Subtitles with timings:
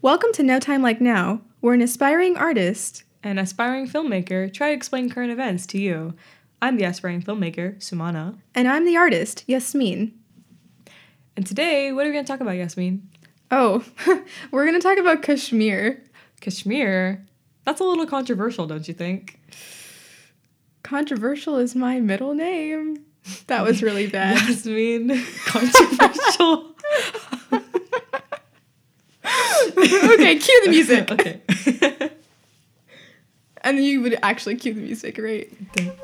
[0.00, 4.74] Welcome to No Time Like Now, where an aspiring artist An aspiring filmmaker try to
[4.74, 6.14] explain current events to you.
[6.62, 8.36] I'm the aspiring filmmaker, Sumana.
[8.54, 10.12] and I'm the artist, Yasmin.
[11.36, 13.08] And today, what are we going to talk about, Yasmin?
[13.50, 13.84] Oh,
[14.50, 16.02] we're going to talk about Kashmir.
[16.40, 17.24] Kashmir?
[17.64, 19.40] That's a little controversial, don't you think?
[20.82, 23.04] Controversial is my middle name.
[23.46, 24.48] That was really bad.
[24.48, 26.74] Yasmin, controversial.
[30.14, 31.10] okay, cue the music.
[31.12, 31.40] okay.
[33.62, 35.52] And you would actually cue the music, right?
[35.76, 35.94] okay.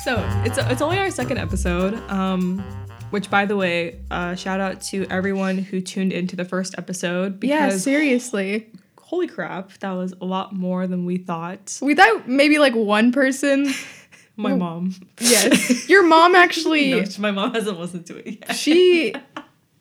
[0.00, 1.94] So it's it's only our second episode.
[2.08, 2.64] Um,
[3.10, 7.42] which, by the way, uh, shout out to everyone who tuned into the first episode
[7.44, 8.70] Yeah, seriously.
[9.00, 11.78] holy crap, that was a lot more than we thought.
[11.82, 13.66] We thought maybe like one person.
[14.36, 14.94] My mom.
[15.20, 15.88] Yes.
[15.90, 18.56] Your mom actually, No, my mom hasn't listened to it yet.
[18.56, 19.12] she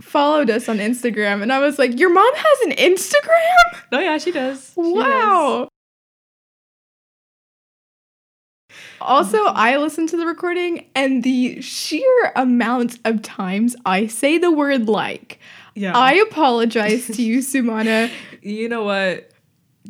[0.01, 3.81] followed us on Instagram, and I was like, Your mom has an Instagram?
[3.93, 4.73] No, yeah, she does.
[4.75, 4.93] She does.
[4.95, 5.68] Wow.
[9.01, 14.51] Also, I listened to the recording and the sheer amount of times I say the
[14.51, 15.39] word like.
[15.75, 15.97] Yeah.
[15.97, 18.11] I apologize to you, Sumana.
[18.41, 19.31] you know what?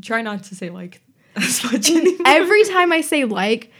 [0.02, 1.02] Try not to say like
[1.36, 2.26] as much anymore.
[2.26, 3.72] Every time I say like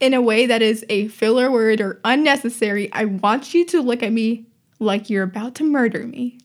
[0.00, 4.02] in a way that is a filler word or unnecessary, I want you to look
[4.02, 4.46] at me
[4.78, 6.38] like you're about to murder me.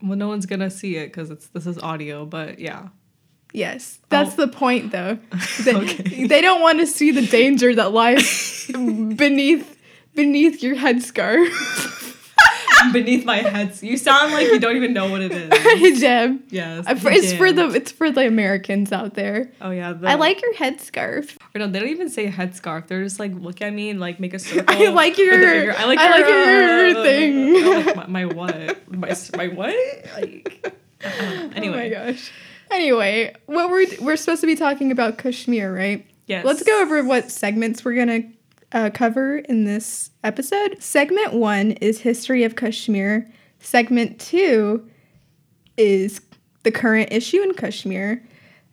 [0.00, 2.88] well, no one's gonna see it because it's this is audio, but yeah.
[3.52, 4.46] Yes, that's Oh.
[4.46, 5.18] the point though.
[5.64, 6.26] They, Okay.
[6.26, 9.78] they don't want to see the danger that lies beneath
[10.14, 11.48] beneath your headscarf.
[12.92, 15.50] Beneath my head, you sound like you don't even know what it is.
[15.50, 16.40] Hijab.
[16.50, 16.84] Yes.
[16.84, 19.52] Uh, for- It's for the it's for the Americans out there.
[19.60, 19.92] Oh yeah.
[19.92, 21.36] The, I like your headscarf.
[21.54, 22.88] Or no, they don't even say headscarf.
[22.88, 24.64] They're just like look at me and like make a circle.
[24.66, 25.74] I like your- with finger.
[25.78, 27.34] I like I your, like your uh, thing.
[27.56, 28.90] oh, my, my what?
[28.90, 29.76] My my what?
[30.16, 30.74] Like.
[31.04, 31.08] uh,
[31.54, 31.92] anyway.
[31.94, 32.32] Oh my gosh.
[32.72, 36.06] Anyway, what we're we're supposed to be talking about Kashmir, right?
[36.26, 36.44] Yes.
[36.44, 38.22] Let's go over what segments we're gonna
[38.72, 40.82] uh, cover in this episode.
[40.82, 43.30] Segment one is history of Kashmir.
[43.58, 44.88] Segment two
[45.76, 46.20] is
[46.62, 48.26] the current issue in Kashmir.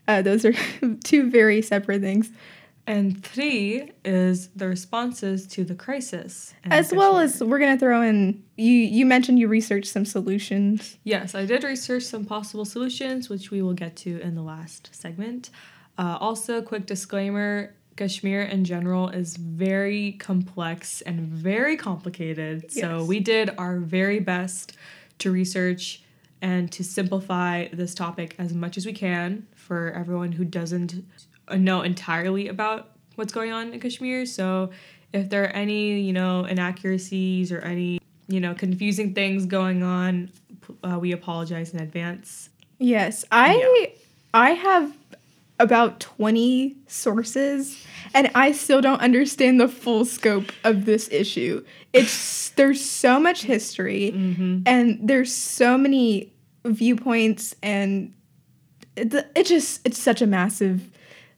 [0.08, 0.54] Uh, those are
[1.04, 2.32] two very separate things,
[2.90, 6.56] And three is the responses to the crisis.
[6.64, 8.44] as well as we're gonna throw in.
[8.58, 10.98] You you mentioned you researched some solutions.
[11.04, 14.90] Yes, I did research some possible solutions, which we will get to in the last
[14.92, 15.52] segment.
[16.00, 22.72] Uh, also, quick disclaimer Kashmir in general is very complex and very complicated.
[22.72, 24.76] So, we did our very best
[25.20, 26.02] to research
[26.42, 31.04] and to simplify this topic as much as we can for everyone who doesn't
[31.58, 34.26] know entirely about what's going on in Kashmir.
[34.26, 34.70] So,
[35.14, 40.30] if there are any, you know, inaccuracies or any, you know, confusing things going on,
[40.84, 42.50] uh, we apologize in advance.
[42.78, 43.92] Yes, I
[44.34, 44.96] I have
[45.60, 47.84] about 20 sources
[48.14, 51.66] and I still don't understand the full scope of this issue.
[51.92, 54.62] It's there's so much history Mm-hmm.
[54.66, 56.32] and there's so many
[56.64, 58.14] viewpoints and
[58.96, 60.82] it, it just it's such a massive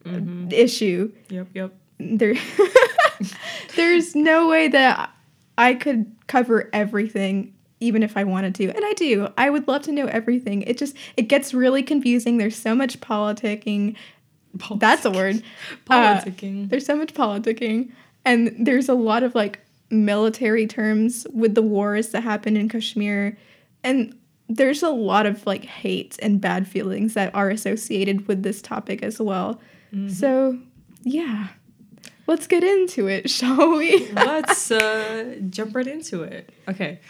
[0.06, 0.20] uh,
[0.50, 1.12] issue.
[1.28, 1.74] Yep, yep.
[1.98, 2.34] There
[3.76, 5.10] there's no way that
[5.58, 8.68] I could cover everything even if I wanted to.
[8.68, 9.28] And I do.
[9.36, 10.62] I would love to know everything.
[10.62, 12.38] It just it gets really confusing.
[12.38, 13.96] There's so much politicking.
[14.76, 15.42] That's a word.
[15.90, 16.68] Uh, Politicking.
[16.70, 17.90] there's so much politicking
[18.24, 19.58] and there's a lot of like
[19.90, 23.36] military terms with the wars that happen in Kashmir
[23.82, 24.14] and
[24.48, 29.02] there's a lot of like hate and bad feelings that are associated with this topic
[29.02, 29.60] as well.
[30.08, 30.58] So,
[31.02, 31.48] yeah.
[32.26, 34.08] Let's get into it, shall we?
[34.12, 36.50] Let's uh, jump right into it.
[36.68, 37.00] Okay,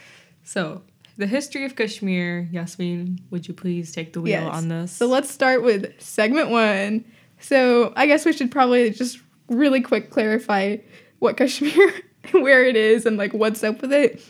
[0.43, 0.81] so
[1.17, 2.49] the history of Kashmir.
[2.51, 4.53] Yasmin, would you please take the wheel Yes.
[4.55, 4.91] on this?
[4.91, 7.05] So let's start with segment one.
[7.39, 9.19] So I guess we should probably just
[9.49, 10.77] really quick clarify
[11.19, 11.93] what Kashmir,
[12.31, 14.21] where it is, and like what's up with it.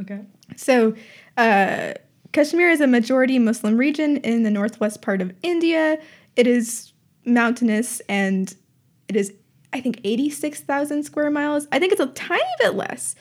[0.00, 0.20] okay.
[0.56, 0.94] So,
[1.36, 1.94] uh,
[2.32, 5.98] Kashmir is a majority Muslim region in the northwest part of India.
[6.36, 6.92] It is
[7.28, 8.54] mountainous and
[9.08, 9.32] it is,
[9.72, 11.66] I think, 86,000 square miles.
[11.72, 13.14] I think it's a tiny bit less,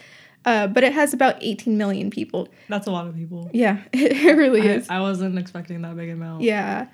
[0.46, 2.50] uh, but it has about 18 million people.
[2.70, 3.50] That's a lot of people.
[3.54, 4.90] Yeah, it, it really I, is.
[4.90, 6.42] I wasn't expecting that big amount.
[6.42, 6.88] Yeah.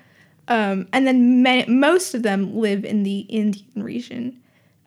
[0.48, 4.40] Um, and then ma- most of them live in the Indian region,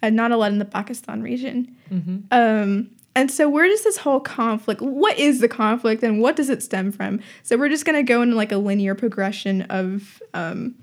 [0.04, 1.76] uh, not a lot in the Pakistan region.
[1.92, 2.18] Mm-hmm.
[2.32, 4.80] Um, And so, where does this whole conflict?
[4.80, 7.20] What is the conflict, and what does it stem from?
[7.42, 10.76] So, we're just gonna go into like a linear progression of um,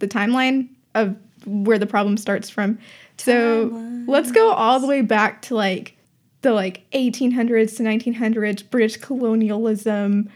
[0.00, 1.16] the timeline of
[1.46, 2.78] where the problem starts from.
[3.18, 3.70] So,
[4.06, 5.96] let's go all the way back to like
[6.42, 10.30] the like 1800s to 1900s British colonialism.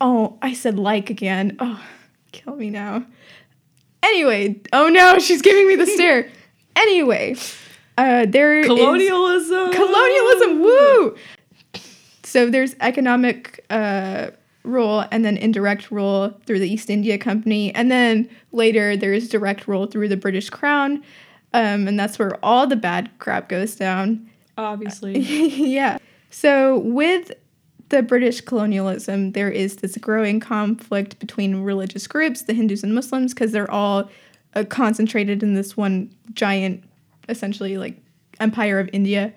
[0.00, 1.56] Oh, I said like again.
[1.60, 1.82] Oh,
[2.32, 3.04] kill me now.
[4.02, 6.28] Anyway, oh no, she's giving me the stare.
[6.76, 7.36] Anyway,
[7.98, 9.72] uh, there is- Colonialism.
[9.72, 10.60] colonialism.
[10.60, 11.16] Woo!
[12.22, 14.30] So there's economic uh,
[14.62, 19.66] rule and then indirect rule through the East India Company, and then later there's direct
[19.66, 21.02] rule through the British Crown,
[21.52, 24.28] um, and that's where all the bad crap goes down.
[24.56, 25.18] Obviously.
[25.18, 25.98] yeah.
[26.30, 27.32] So with
[27.88, 33.34] the British colonialism, there is this growing conflict between religious groups, the Hindus and Muslims,
[33.34, 34.08] because they're all
[34.54, 36.84] uh, concentrated in this one giant,
[37.28, 38.00] essentially like
[38.38, 39.32] empire of India.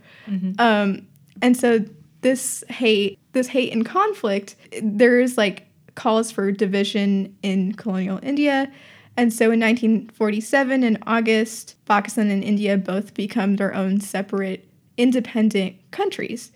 [0.60, 1.08] Um,
[1.42, 1.84] and so
[2.22, 8.72] this hate, this hate and conflict, there is like calls for division in colonial India.
[9.16, 15.76] And so in 1947, in August, Pakistan and India both become their own separate, independent
[15.92, 16.52] countries.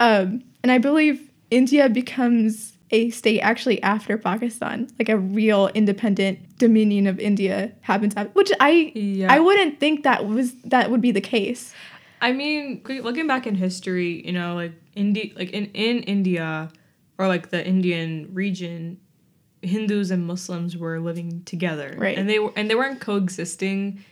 [0.00, 6.58] Um, and I believe India becomes a state actually after Pakistan, like a real independent
[6.58, 9.32] dominion of India happens, which I Yeah.
[9.32, 11.74] I wouldn't think that was that would be the case.
[12.20, 16.70] I mean, looking back in history, you know, like India, like in in India,
[17.18, 18.98] or like the Indian region,
[19.62, 22.16] Hindus and Muslims were living together, Right.
[22.16, 24.04] And they were and they weren't coexisting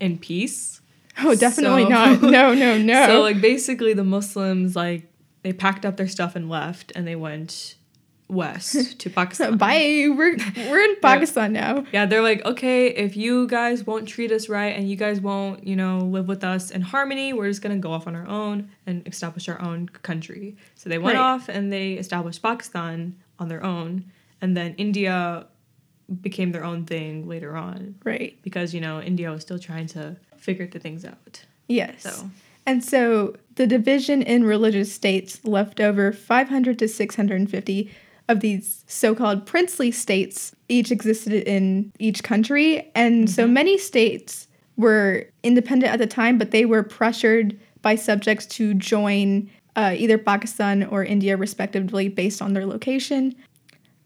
[0.00, 0.80] in peace.
[1.20, 2.22] Oh, definitely So- not.
[2.22, 3.06] No, no, no.
[3.06, 5.10] So like basically, the Muslims like
[5.42, 7.74] they packed up their stuff and left, and they went
[8.28, 9.56] west to Pakistan.
[9.56, 10.06] Bye.
[10.08, 11.84] We're we're in Pakistan now.
[11.92, 15.66] Yeah, they're like, okay, if you guys won't treat us right and you guys won't,
[15.66, 18.70] you know, live with us in harmony, we're just gonna go off on our own
[18.86, 20.56] and establish our own country.
[20.74, 21.22] So they went Right.
[21.24, 24.04] off and they established Pakistan on their own,
[24.42, 25.46] and then India
[26.22, 28.38] became their own thing later on Right.
[28.42, 31.44] because you know India was still trying to figure the things out.
[31.68, 32.02] Yes.
[32.02, 32.30] So
[32.66, 37.90] And so the division in religious states left over 500 to 650
[38.28, 42.90] of these so called princely states, each existed in each country.
[42.94, 48.46] And so many states were independent at the time, but they were pressured by subjects
[48.46, 53.34] to join uh, either Pakistan or India, respectively, based on their location.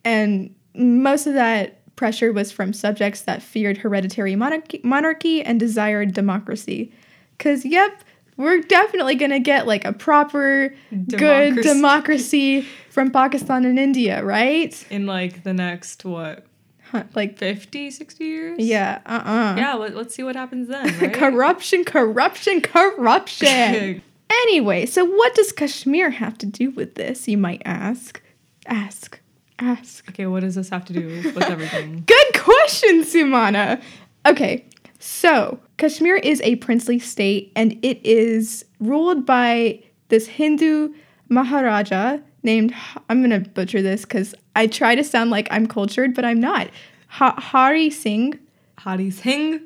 [0.04, 6.12] And most of that pressure was from subjects that feared hereditary monarchy, monarchy and desired
[6.14, 6.92] democracy.
[7.36, 8.02] Because, yep,
[8.42, 11.62] we're definitely going to get like a proper, good Democracy.
[11.62, 14.74] democracy from Pakistan and India, right?
[14.90, 16.46] in like the next what
[16.90, 18.58] Huh, like, 50, 60 years?
[18.58, 21.14] yeah, uh uh Yeah, let, let's see what happens then, right?
[21.14, 24.02] corruption, corruption, corruption.
[24.30, 28.20] anyway, so what does Kashmir have to do with this, you might ask?
[28.66, 29.20] Ask,
[29.58, 30.06] ask.
[30.10, 32.04] okay, what does this have to do with everything?
[32.06, 33.82] Good question, Sumana.
[34.26, 34.66] Okay,
[35.04, 40.94] so Kashmir is a princely state and it is ruled by this Hindu
[41.28, 42.72] Maharaja named,
[43.08, 46.68] I'm gonna butcher this because I try to sound like I'm cultured, but I'm not.
[47.08, 48.38] Ha- Hari Singh.
[48.78, 49.60] Hari Singh,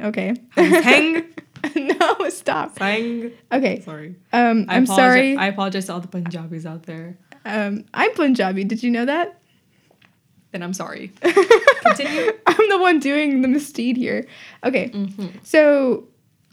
[0.00, 0.34] Okay.
[0.52, 1.24] Hari Singh,
[1.98, 2.78] no, stop.
[2.78, 3.30] Singh.
[3.52, 3.80] Okay.
[3.82, 4.14] Sorry.
[4.32, 5.36] Um, I I'm sorry.
[5.36, 7.18] I apologize to all the Punjabis out there.
[7.44, 8.64] um, I'm Punjabi.
[8.64, 9.38] Did you know that?
[10.52, 11.10] Then I'm sorry.
[11.22, 12.32] Continue.
[12.46, 14.26] I'm the one doing the misdeed here.
[14.64, 14.90] Okay.
[14.90, 15.26] Mm-hmm.
[15.42, 16.06] So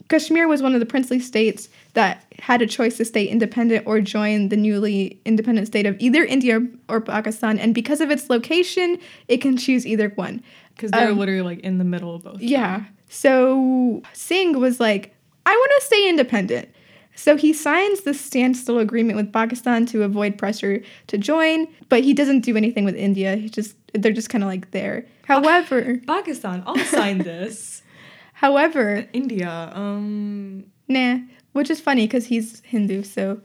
[0.08, 4.00] Kashmir was one of the princely states that had a choice to stay independent or
[4.00, 7.58] join the newly independent state of either India or Pakistan.
[7.58, 10.42] And because of its location, it can choose either one.
[10.74, 12.40] Because they're Um, literally like in the middle of both.
[12.40, 12.84] Yeah.
[13.08, 15.14] So Singh was like,
[15.44, 16.68] I want to stay independent.
[17.16, 22.14] So he signs the standstill agreement with Pakistan to avoid pressure to join, but he
[22.14, 23.36] doesn't do anything with India.
[23.36, 25.04] He just they're just kind of like there.
[25.26, 27.82] However, Pakistan, I'll sign this.
[28.32, 31.18] however, India, um, nah,
[31.52, 33.02] which is funny because he's Hindu.
[33.02, 33.40] So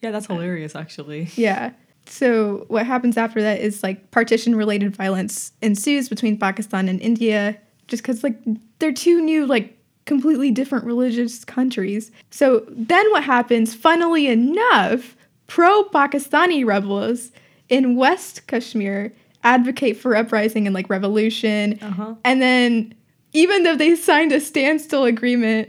[0.00, 1.28] yeah, that's hilarious actually.
[1.36, 1.72] yeah.
[2.06, 7.56] So what happens after that is like partition related violence ensues between Pakistan and India
[7.86, 8.36] just cuz like
[8.80, 12.10] they're two new like completely different religious countries.
[12.30, 15.16] So then what happens funnily enough
[15.46, 17.30] pro Pakistani rebels
[17.68, 19.12] in West Kashmir
[19.44, 22.14] advocate for uprising and like revolution Uh-huh.
[22.24, 22.94] and then
[23.32, 25.68] even though they signed a standstill agreement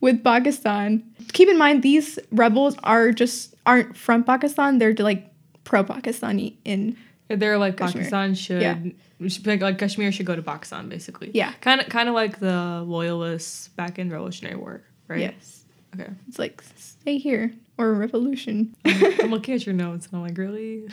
[0.00, 1.02] with Pakistan,
[1.32, 4.78] keep in mind these rebels are just aren't from Pakistan.
[4.78, 5.26] They're like
[5.64, 6.96] pro Pakistani in
[7.28, 8.02] They're like Kashmir.
[8.04, 8.78] Pakistan should, Yeah.
[9.20, 11.30] Like, like Kashmir should go to Pakistan basically.
[11.34, 11.52] Yeah.
[11.60, 15.20] Kind of kind of like the loyalists back in Revolutionary War, right?
[15.20, 15.64] yes.
[15.94, 16.10] Okay.
[16.28, 17.52] It's like stay here.
[17.78, 18.74] or revolution.
[18.84, 20.88] I'm looking at your notes and I'm like, really?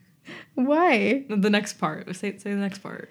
[0.54, 1.24] Why?
[1.28, 2.14] The next part.
[2.14, 3.10] Say say the next part.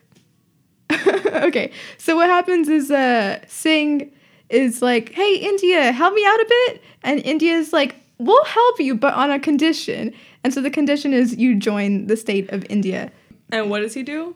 [1.28, 4.12] okay, so what happens is uh, Singh
[4.50, 6.84] is like, hey, India, help me out a bit.
[7.04, 10.14] And India's like, we'll help you, but on a condition.
[10.44, 13.12] And so the condition is you join the state of India.
[13.52, 14.36] And what does he do?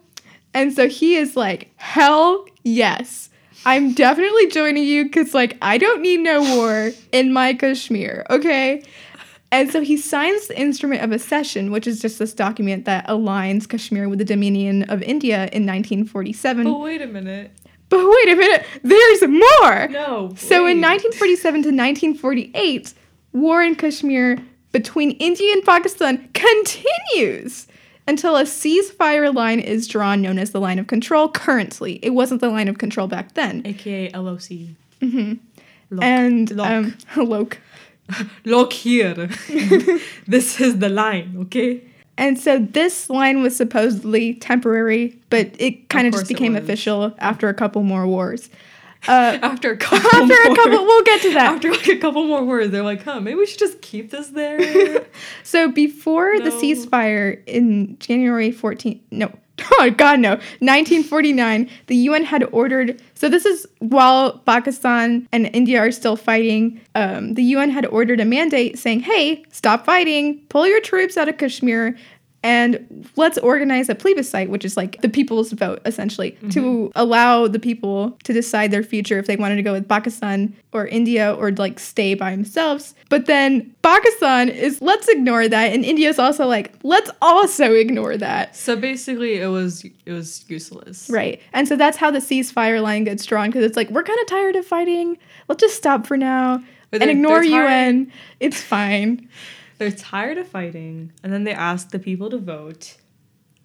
[0.54, 3.30] And so he is like, hell yes.
[3.66, 8.84] I'm definitely joining you because, like, I don't need no war in my Kashmir, okay?
[9.52, 13.68] And so he signs the Instrument of Accession, which is just this document that aligns
[13.68, 16.66] Kashmir with the Dominion of India in 1947.
[16.66, 17.52] But wait a minute.
[17.90, 19.88] But wait a minute, there's more!
[19.88, 20.34] No.
[20.36, 22.94] So in 1947 to 1948,
[23.32, 24.38] war in Kashmir
[24.74, 27.68] between India and Pakistan continues
[28.08, 32.00] until a ceasefire line is drawn known as the line of control currently.
[32.02, 33.62] It wasn't the line of control back then.
[33.66, 34.50] AKA LOC.
[35.02, 35.34] hmm
[35.90, 36.04] Look.
[36.04, 36.68] And Look.
[36.68, 37.58] um Lok.
[38.46, 39.14] Look here.
[40.28, 41.82] this is the line, okay?
[42.18, 47.48] And so this line was supposedly temporary, but it kind of just became official after
[47.48, 48.50] a couple more wars.
[49.08, 51.54] Uh, After a couple after a more- couple, we'll get to that.
[51.56, 54.28] After like a couple more words, they're like, huh, maybe we should just keep this
[54.28, 55.06] there.
[55.44, 59.32] So before the ceasefire in January 14, no,
[59.80, 63.02] oh God, no, 1949, the UN had ordered.
[63.16, 66.80] So this is while Pakistan and India are still fighting.
[66.96, 71.28] Um, the UN had ordered a mandate saying, "Hey, stop fighting, pull your troops out
[71.30, 71.98] of Kashmir."
[72.44, 76.92] And let's organize a plebiscite, which is like the people's vote, essentially, to mm-hmm.
[76.96, 80.88] allow the people to decide their future if they wanted to go with Pakistan or
[80.88, 82.94] India or like stay by themselves.
[83.10, 85.74] But then Pakistan is, let's ignore that.
[85.74, 88.56] And India's also like, let's also ignore that.
[88.56, 91.10] so basically it was it was useless.
[91.10, 91.42] Right.
[91.54, 94.28] And so that's how the ceasefire line gets drawn because it's like, we're kind of
[94.28, 95.18] tired of fighting.
[95.50, 98.12] Let's just stop for now But and ignore UN.
[98.40, 99.28] It's fine.
[99.78, 102.98] They're tired of fighting, and then they ask the people to vote.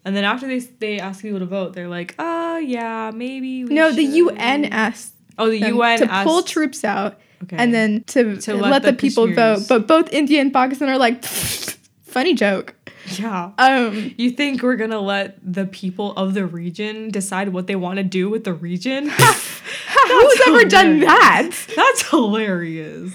[0.05, 3.75] And then after they they ask people to vote, they're like, "Oh yeah, maybe." We
[3.75, 7.57] no, the should." UN asked Oh, the UN to pull troops out Okay.
[7.57, 9.63] and then to, To let, let the, the people vote.
[9.69, 11.25] But both India and Pakistan are like,
[12.05, 12.75] funny joke.
[13.19, 13.51] yeah.
[13.59, 17.97] Um, You think we're gonna let the people of the region decide what they want
[17.97, 19.09] to do with the region?
[20.09, 21.51] who's ever done that?
[21.75, 23.13] That's hilarious.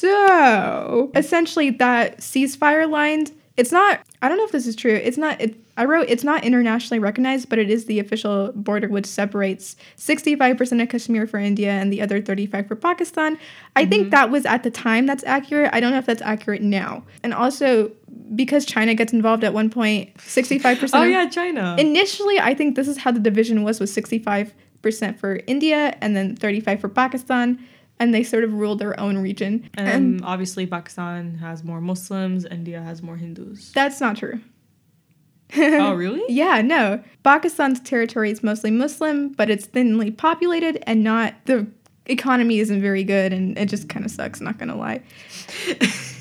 [0.00, 3.26] So essentially, that ceasefire line.
[3.58, 4.00] It's not.
[4.22, 4.94] I don't know if this is true.
[4.94, 5.38] It's not.
[5.38, 9.76] It, I wrote it's not internationally recognized, but it is the official border which separates
[9.98, 13.38] 65% of Kashmir for India and the other 35 for Pakistan.
[13.76, 14.10] I think mm-hmm.
[14.10, 15.68] that was at the time that's accurate.
[15.74, 17.02] I don't know if that's accurate now.
[17.22, 17.90] And also
[18.34, 20.90] because China gets involved at one point, 65%.
[20.94, 21.76] Oh yeah, China.
[21.78, 24.52] Initially, I think this is how the division was was 65%
[25.18, 27.62] for India and then 35 for Pakistan
[28.00, 29.70] and they sort of ruled their own region.
[29.74, 33.70] and and obviously Pakistan has more Muslims, India has more Hindus.
[33.72, 34.40] that's not true.
[35.56, 36.22] oh really?
[36.28, 37.02] Yeah, no.
[37.22, 41.66] Pakistan's territory is mostly Muslim, but it's thinly populated and not the
[42.06, 45.02] economy isn't very good and it just kind of sucks, not gonna lie.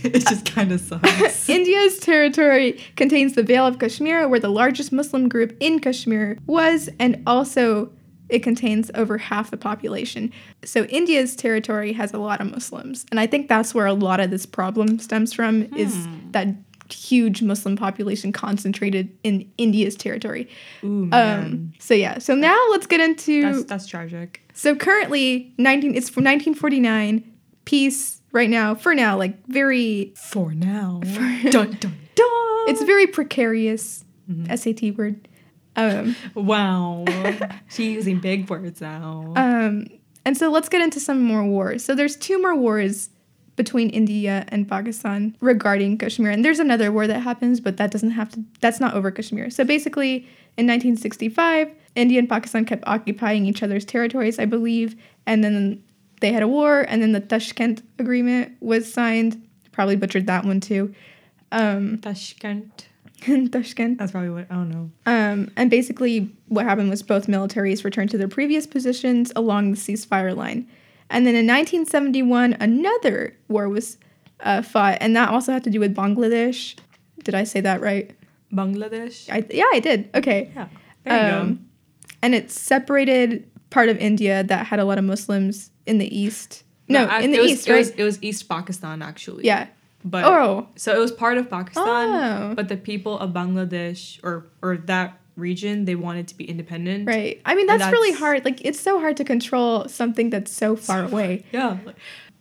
[0.04, 1.50] it just kind of sucks.
[1.58, 6.90] India's territory contains the Vale of Kashmir, where the largest Muslim group in Kashmir was,
[7.00, 7.92] and also
[8.30, 10.32] it contains over half the population.
[10.64, 14.20] So India's territory has a lot of Muslims, and I think that's where a lot
[14.20, 16.48] of this problem stems from is that
[16.92, 20.50] huge Muslim population concentrated in India's territory.
[20.84, 24.42] Ooh Um, so yeah, so now let's get into that's that's tragic.
[24.54, 27.24] so currently 19 it's from 1949
[27.66, 31.00] peace right now for now like very For now.
[31.52, 32.70] dun dun dun.
[32.70, 34.56] it's very precarious Mm-hmm.
[34.56, 35.28] SAT word.
[35.80, 37.06] Um, wow.
[37.70, 39.34] She's using big words now.
[39.36, 39.88] um,
[40.26, 41.84] and so let's get into some more wars.
[41.84, 43.10] So there's two more wars
[43.56, 48.12] between India and Pakistan regarding Kashmir, and there's another war that happens, but that doesn't
[48.12, 48.44] have to.
[48.62, 49.50] That's not over Kashmir.
[49.50, 50.18] So basically,
[50.58, 54.96] in 1965, India and Pakistan kept occupying each other's territories, I believe,
[55.26, 55.84] and then
[56.22, 59.42] they had a war, and then the Tashkent Agreement was signed.
[59.72, 60.94] Probably butchered that one too.
[61.52, 62.89] Um, Tashkent.
[63.20, 63.98] Tashkent.
[63.98, 64.92] That's probably what I don't know.
[65.06, 69.78] Um, and basically, what happened was both militaries returned to their previous positions along the
[69.78, 70.68] ceasefire line.
[71.10, 73.98] And then in 1971, another war was
[74.42, 76.76] uh, fought, and that also had to do with Bangladesh.
[77.24, 78.12] Did I say that right?
[78.54, 79.30] Bangladesh.
[79.32, 80.10] I, yeah, I did.
[80.16, 80.52] Okay.
[80.56, 80.68] Yeah.
[81.04, 81.66] There you Um,
[82.22, 86.64] And it separated part of India that had a lot of Muslims in the east.
[86.88, 86.94] go.
[86.94, 87.78] No, I- in the it was, east, it right?
[87.80, 89.46] was, it was East Pakistan actually.
[89.46, 89.68] yeah.
[90.06, 92.54] But Oh, so it was part of Pakistan, Oh.
[92.56, 97.08] but the people of Bangladesh or or that region they wanted to be independent.
[97.08, 97.42] right.
[97.46, 98.44] I mean, And that's, really hard.
[98.46, 101.44] Like, it's so hard to control something that's so far away.
[101.54, 101.78] Yeah.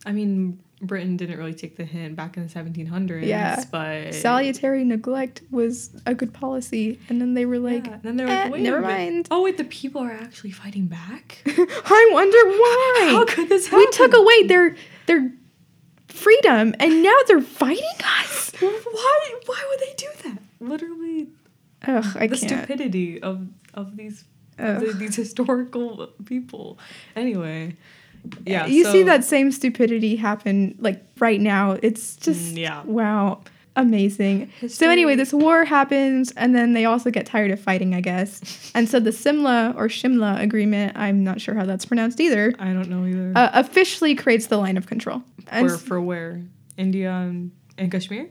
[0.06, 3.24] I mean, Britain didn't really take the hint back in the 1700s.
[3.26, 3.62] Yeah.
[3.70, 7.98] but Salutary neglect was a good policy, and then they were like, yeah.
[8.02, 11.42] then they're "Eh, like, wait, never mind." Oh wait, the people are actually fighting back.
[11.46, 13.08] I wonder why.
[13.16, 13.78] How could this happen?
[13.80, 15.32] we took away their their
[16.18, 18.52] freedom, and now they're fighting us.
[18.60, 19.34] Why?
[19.46, 20.38] Why would they do that?
[20.60, 21.28] Literally,
[21.86, 22.50] Ugh, I the can't.
[22.66, 24.24] stupidity of of these
[24.58, 24.80] Ugh.
[24.80, 26.78] the, these historical people.
[27.14, 27.76] Anyway,
[28.44, 28.66] yeah.
[28.66, 31.78] you see that same stupidity happen like right now.
[31.82, 32.82] It's just Mm, yeah.
[32.84, 33.40] wow,
[33.78, 34.50] amazing.
[34.68, 38.70] So anyway, this war happens, and then they also get tired of fighting, I guess.
[38.74, 42.72] And so the Simla or Shimla agreement, I'm not sure how that's pronounced either, I
[42.72, 43.32] don't know either.
[43.34, 45.22] uh, officially creates the line of control.
[45.48, 46.42] And for for where?
[46.76, 48.28] India and, and Kashmir.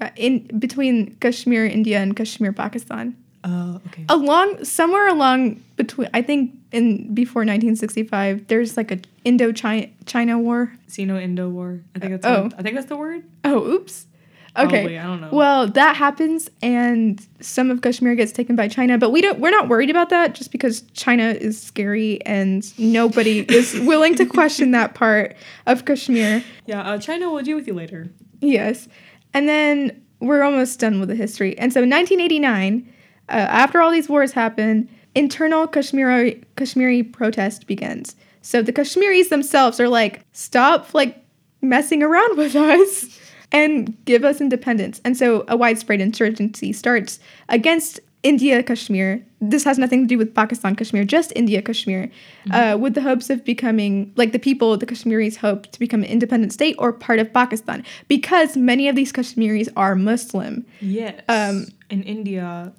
[0.00, 3.16] yeah, in between Kashmir, India, and Kashmir, Pakistan.
[3.44, 4.04] Oh, okay.
[4.08, 11.48] along somewhere along between i think in before 1965 there's like a indo-china war Sino-Indo
[11.48, 11.80] War.
[11.94, 12.26] I think that's.
[12.26, 12.42] Oh.
[12.44, 13.22] what- I think that's the word.
[13.44, 14.06] oh oops
[14.54, 15.28] Probably, I don't know.
[15.30, 19.50] well that happens and some of kashmir gets taken by china but we don't we're
[19.50, 24.72] not worried about that just because china is scary and nobody is willing to question
[24.72, 25.36] that part
[25.66, 28.10] of kashmir yeah, uh, China will deal with you later.
[28.40, 28.88] Yes.
[29.32, 31.58] And then we're almost done with the history.
[31.58, 32.86] And so in 1989,
[33.30, 38.16] uh, after all these wars happen, internal Kashmiri Kashmiri protest begins.
[38.42, 41.24] So the Kashmiris themselves are like, stop like
[41.62, 43.17] messing around with us
[43.52, 45.00] and give us independence.
[45.04, 49.24] And so a widespread insurgency starts against India Kashmir.
[49.40, 52.10] This has nothing to do with Pakistan Kashmir, just India Kashmir,
[52.50, 56.08] uh, with the hopes of becoming, like the people, the Kashmiris hope to become an
[56.10, 60.66] independent state or part of Pakistan because many of these Kashmiris are Muslim.
[60.80, 61.22] Yes.
[61.28, 62.72] Um, and India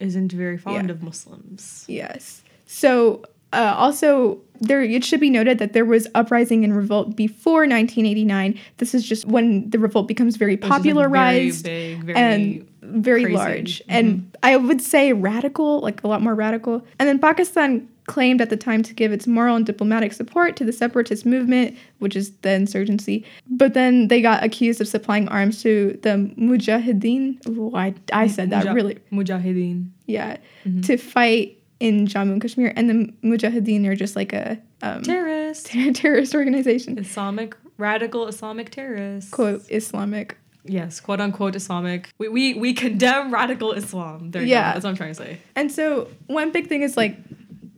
[0.00, 0.94] isn't very fond Yeah.
[0.94, 1.84] of Muslims.
[1.86, 2.42] Yes.
[2.66, 7.60] So uh, also there it should be noted that there was uprising and revolt before
[7.60, 8.58] 1989.
[8.78, 13.36] This is just when the revolt becomes very popularized very big, very and very crazy.
[13.36, 16.84] large and I would say radical, like a lot more radical.
[16.98, 20.64] And then Pakistan claimed at the time to give its moral and diplomatic support to
[20.64, 23.24] the separatist movement, which is the insurgency.
[23.48, 27.46] But then they got accused of supplying arms to the Mujahideen.
[27.48, 29.90] Ooh, I, I said that Muja- really Mujahideen.
[30.06, 30.38] yeah,
[30.84, 35.66] to fight in Jammu and Kashmir, and the Mujahideen are just like a um, Terrorist.
[35.66, 39.30] ter- terrorist organization, Islamic radical Islamic terrorists.
[39.30, 40.36] quote Islamic.
[40.64, 42.10] Yes, quote unquote Islamic.
[42.18, 44.32] We we, we condemn radical Islam.
[44.32, 44.70] There you Yeah.
[44.70, 44.74] go.
[44.74, 45.38] That's what I'm trying to say.
[45.56, 47.16] And so one big thing is like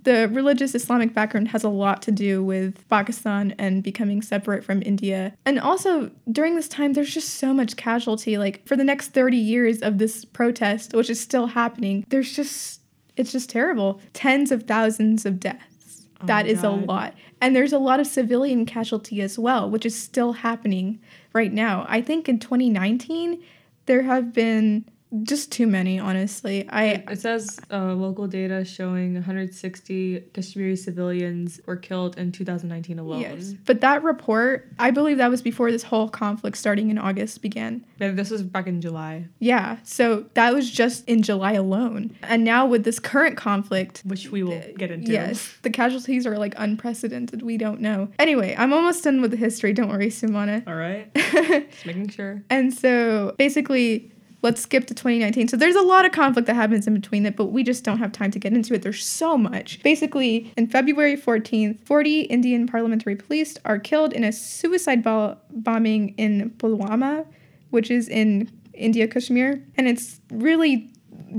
[0.03, 4.83] the religious Islamic background has a lot to do with Pakistan and becoming separate from
[4.83, 5.35] India.
[5.45, 8.39] And also during this time, there's just so much casualty.
[8.39, 12.80] Like for the next 30 years of this protest, which is still happening, there's just
[13.17, 14.01] it's just terrible.
[14.13, 16.07] Tens of thousands of deaths.
[16.21, 17.15] Oh That is a lot.
[17.41, 21.01] And there's a lot of civilian casualty as well, which is still happening
[21.33, 21.87] right now.
[21.89, 23.43] I think in 2019,
[23.87, 24.85] there have been
[25.25, 26.69] just too many, honestly.
[26.69, 33.21] I It says uh, local data showing 160 Kashmiri civilians were killed in 2019 alone.
[33.21, 33.55] Yes.
[33.65, 37.85] But that report, I believe that was before this whole conflict starting in August began.
[37.99, 39.79] Yeah, this was back in July, Yeah.
[39.83, 42.17] So that was just in July alone.
[42.23, 45.11] And now with this current conflict, which we will get into.
[45.13, 47.43] yes, the casualties are like unprecedented.
[47.43, 48.09] We don't know.
[48.19, 49.73] Anyway, I'm almost done with the history.
[49.73, 50.67] Don't worry, Sumana.
[50.67, 51.13] All right.
[51.71, 52.43] Just making sure.
[52.49, 55.49] And so basically, let's skip to 2019.
[55.49, 57.99] So there's a lot of conflict that happens in between it, but we just don't
[57.99, 58.83] have time to get into it.
[58.83, 59.83] There's so much.
[59.83, 66.15] Basically, in February 14th, 40 Indian parliamentary police are killed in a suicide bo- bombing
[66.17, 67.27] in Pulwama,
[67.71, 69.63] which is in India, Kashmir.
[69.77, 70.91] And it's really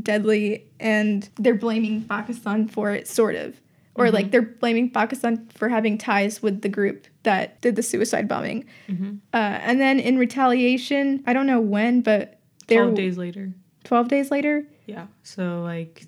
[0.01, 3.59] deadly, and they're blaming Pakistan for it, sort of.
[3.95, 8.27] Or like they're blaming Pakistan for having ties with the group that did the suicide
[8.27, 8.65] bombing.
[8.87, 9.15] Mm-hmm.
[9.33, 12.40] Uh, and then in retaliation, I don't know when, but
[12.75, 13.53] they're 12 days later.
[13.84, 14.65] 12 days later.
[14.86, 15.07] Yeah.
[15.23, 16.05] So like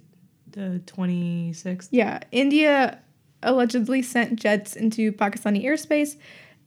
[0.51, 1.89] the 26th.
[1.91, 2.99] Yeah, India
[3.41, 6.15] allegedly sent jets into Pakistani airspace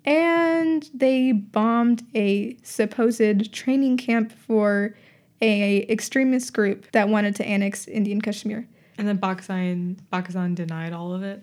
[0.05, 4.95] and they bombed a supposed training camp for
[5.43, 8.67] a extremist group that wanted to annex Indian Kashmir.
[8.99, 11.43] And then Pakistan Pakistan denied all of it.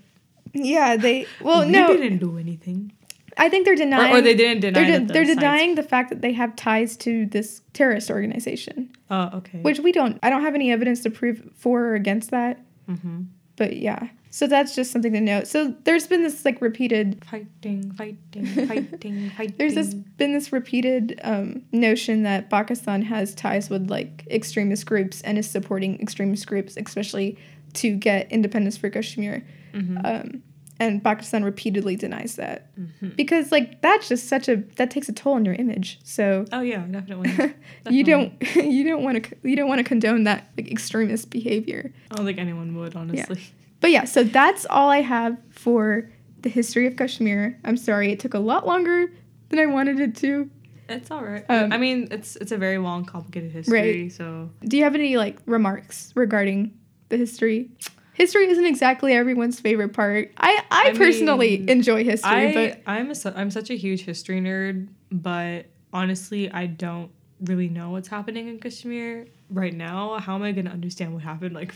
[0.53, 2.91] Yeah, they well we no, didn't do anything.
[3.37, 6.21] I think they're denying or they didn't deny they're, de- they're denying the fact that
[6.21, 9.59] they have ties to this terrorist organization, Oh, okay.
[9.61, 10.19] which we don't.
[10.23, 12.59] I don't have any evidence to prove for or against that.
[12.89, 13.23] mm-hmm.
[13.55, 15.45] But yeah, so that's just something to note.
[15.45, 19.53] So there's been this like repeated Fighting, fighting, fighting, fighting.
[19.59, 25.21] there's this been this repeated um, notion that Pakistan has ties with like extremist groups
[25.21, 27.37] and is supporting extremist groups, especially
[27.73, 29.45] to get independence for Kashmir.
[29.75, 30.01] Mhm.
[30.03, 30.43] Um,
[30.79, 33.09] and Pakistan repeatedly denies that Mm-hmm.
[33.15, 35.99] because like that's just such a that takes a toll on your image.
[36.03, 37.31] So Oh yeah, definitely.
[37.89, 41.93] you don't you don't want to you don't want to condone that like extremist behavior.
[42.11, 43.37] I don't think anyone would, honestly.
[43.39, 43.45] Yeah.
[43.81, 46.09] But yeah, so that's all I have for
[46.41, 47.59] the history of Kashmir.
[47.63, 49.11] I'm sorry it took a lot longer
[49.49, 50.49] than I wanted it to.
[50.89, 51.45] It's all right.
[51.49, 54.01] Um, I mean, it's it's a very long, complicated history.
[54.03, 54.11] Right.
[54.11, 56.71] So Do you have any like remarks regarding
[57.09, 57.69] the history?
[58.13, 60.31] History isn't exactly everyone's favorite part.
[60.37, 63.75] I I, I personally mean, enjoy history, I but I'm a, su- I'm such a
[63.75, 70.19] huge history nerd, but honestly, I don't really know what's happening in Kashmir right now.
[70.19, 71.73] How am I going to understand what happened like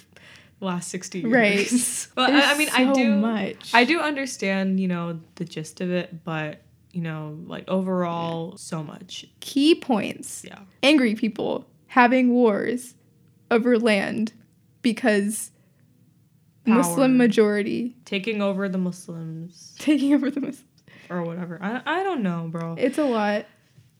[0.60, 1.32] the last sixty years?
[1.32, 2.08] Right.
[2.16, 3.72] but I, I mean, I so do much.
[3.74, 6.62] I do understand, you know, the gist of it, but
[6.94, 9.26] you know, like overall, so much.
[9.40, 10.44] key points.
[10.46, 10.60] Yeah.
[10.82, 12.96] Angry people having wars
[13.52, 14.34] over land
[14.82, 15.52] because
[16.68, 16.76] Power.
[16.78, 20.64] Muslim majority Taking over the Muslims taking over the Muslims,
[21.10, 21.58] or whatever.
[21.62, 22.76] I, I don't know, bro.
[22.78, 23.46] It's a lot.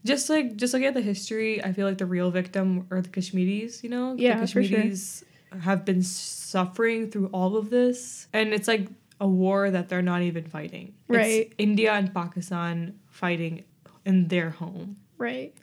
[0.06, 3.10] just like just looking at the history, I feel like the real victim are the
[3.10, 3.84] Kashmiris.
[3.84, 4.78] You know, Yeah, the for sure.
[4.78, 5.24] Kashmiris
[5.62, 8.88] have been suffering through all of this, and it's like
[9.20, 10.94] a war that they're not even fighting.
[11.10, 11.54] It's Right.
[11.58, 13.64] India and Pakistan fighting
[14.06, 14.98] in their home.
[15.18, 15.54] Right.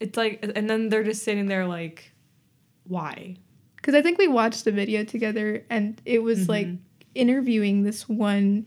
[0.00, 2.12] It's like, and then they're just sitting there like,
[2.84, 3.36] why?
[3.78, 6.78] Because I think we watched a video together and it was like Mhm.
[7.14, 8.66] interviewing this one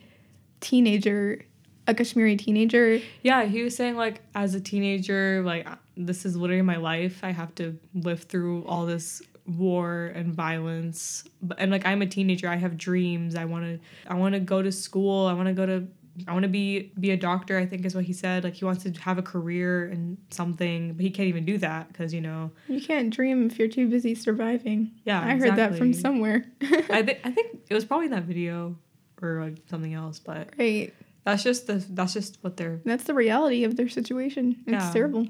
[0.62, 1.44] teenager,
[1.88, 3.00] a Kashmiri teenager.
[3.24, 7.20] Yeah, he was saying like as a teenager, like this is literally my life.
[7.24, 9.22] I have to live through all this
[9.58, 11.24] war and violence.
[11.58, 13.36] And like I'm a teenager, I have dreams.
[13.36, 15.26] I want to I want to go to school.
[15.28, 15.88] I want to go to
[16.28, 18.44] I want to be be a doctor, I think is what he said.
[18.44, 21.88] Like he wants to have a career and something, but he can't even do that
[21.90, 24.92] because, you know, You can't dream if you're too busy surviving.
[25.06, 26.46] yeah, I heard that from somewhere.
[26.90, 28.76] I think I think it was probably in that video
[29.22, 30.94] or like something else, but right.
[31.24, 34.58] that's just the that's just what they're That's the reality of their situation.
[34.68, 34.92] It's Yeah.
[34.94, 35.28] terrible.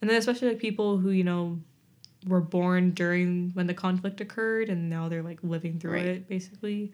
[0.00, 1.60] And then especially like people who, you know,
[2.26, 6.06] were born during when the conflict occurred and now they're like living through Right.
[6.06, 6.92] it basically.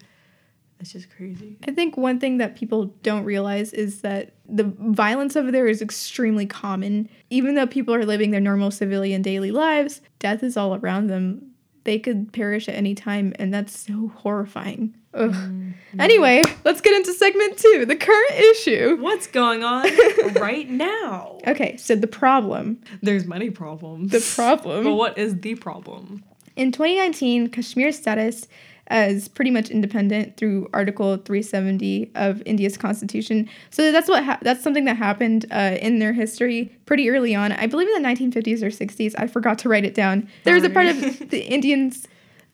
[0.81, 1.57] It's just crazy.
[1.67, 5.81] I think one thing that people don't realize is that the violence over there is
[5.81, 7.07] extremely common.
[7.29, 11.51] Even though people are living their normal civilian daily lives, death is all around them.
[11.83, 14.95] They could perish at any time, and that's so horrifying.
[15.13, 15.31] Ugh.
[15.31, 18.97] Mm, anyway, let's get into segment two the current issue.
[18.99, 19.87] What's going on
[20.35, 21.37] right now?
[21.45, 22.81] Okay, so the problem.
[23.01, 24.11] There's many problems.
[24.11, 24.83] The problem.
[24.83, 26.23] But what is the problem?
[26.55, 28.47] In 2019, Kashmir's status
[28.87, 33.49] as pretty much independent through Article 370 of India's constitution.
[33.69, 37.51] So that's what ha- that's something that happened uh, in their history pretty early on.
[37.53, 39.15] I believe in the 1950s or 60s.
[39.17, 40.27] I forgot to write it down.
[40.43, 42.07] There was a part of the Indians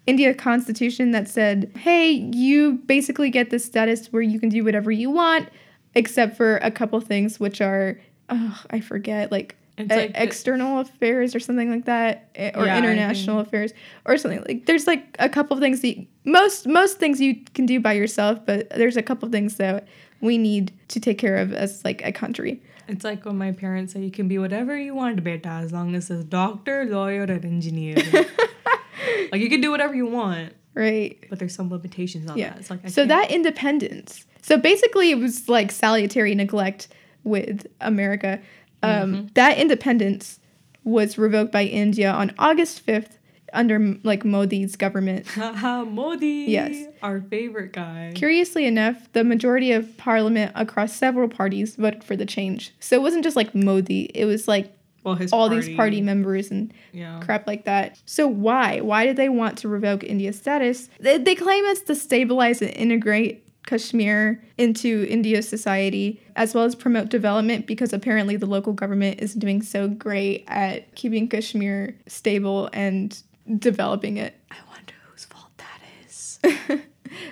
[0.05, 4.91] India constitution that said, "Hey, you basically get the status where you can do whatever
[4.91, 5.49] you want,
[5.95, 10.79] except for a couple things, which are, oh, I forget, like." It's like the- external
[10.79, 13.73] affairs or something like that eh, or Yeah, I international affairs
[14.05, 14.43] or something.
[14.47, 17.79] Like there's like a couple of things that you, most most things you can do
[17.79, 19.87] by yourself but there's a couple of things that
[20.19, 22.61] we need to take care of as like a country.
[22.87, 25.93] It's like when my parents say you can be whatever you want, beta, as long
[25.93, 27.97] as it's doctor, lawyer, and engineer.
[29.31, 31.23] like you can do whatever you want, right.
[31.29, 32.49] But there's some limitations on yeah.
[32.49, 32.59] that.
[32.59, 34.25] It's like I so can't- that independence.
[34.41, 36.87] So basically it was like salutary neglect
[37.23, 38.39] with america
[38.83, 39.27] um, Mm-hmm.
[39.33, 40.39] that independence
[40.83, 43.17] was revoked by india on august 5th
[43.53, 46.45] under like modi's government Modi.
[46.49, 46.85] Yes.
[47.01, 48.11] Our favorite guy.
[48.13, 52.73] Curiously enough, the majority of parliament across several parties voted for the change.
[52.79, 56.73] So it wasn't just like Modi, it was like well, all these party members and
[56.91, 57.19] Yeah.
[57.21, 57.97] crap like that.
[58.05, 58.81] So why?
[58.81, 60.89] Why did they want to revoke India's status?
[60.99, 66.73] They, they claim it's to stabilize and integrate Kashmir into India's society as well as
[66.73, 72.69] promote development because apparently the local government is doing so great at keeping Kashmir stable
[72.73, 73.21] and
[73.59, 74.39] developing it.
[74.49, 76.39] I wonder whose fault that is.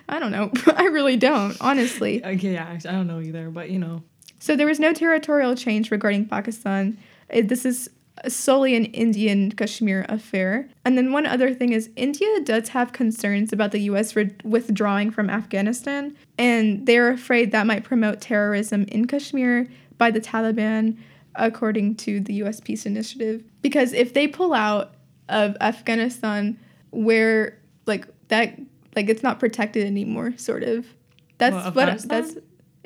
[0.09, 0.51] I don't know.
[0.75, 2.23] I really don't, honestly.
[2.25, 4.03] okay, yeah, I don't know either, but you know.
[4.39, 6.97] So there was no territorial change regarding Pakistan.
[7.29, 7.89] This is
[8.27, 10.69] solely an Indian Kashmir affair.
[10.83, 15.11] And then one other thing is India does have concerns about the US re- withdrawing
[15.11, 20.97] from Afghanistan, and they're afraid that might promote terrorism in Kashmir by the Taliban,
[21.35, 23.43] according to the US Peace Initiative.
[23.61, 24.93] Because if they pull out
[25.29, 26.57] of Afghanistan,
[26.91, 28.59] where like that,
[28.95, 30.85] like it's not protected anymore, sort of.
[31.37, 32.37] That's What, what that's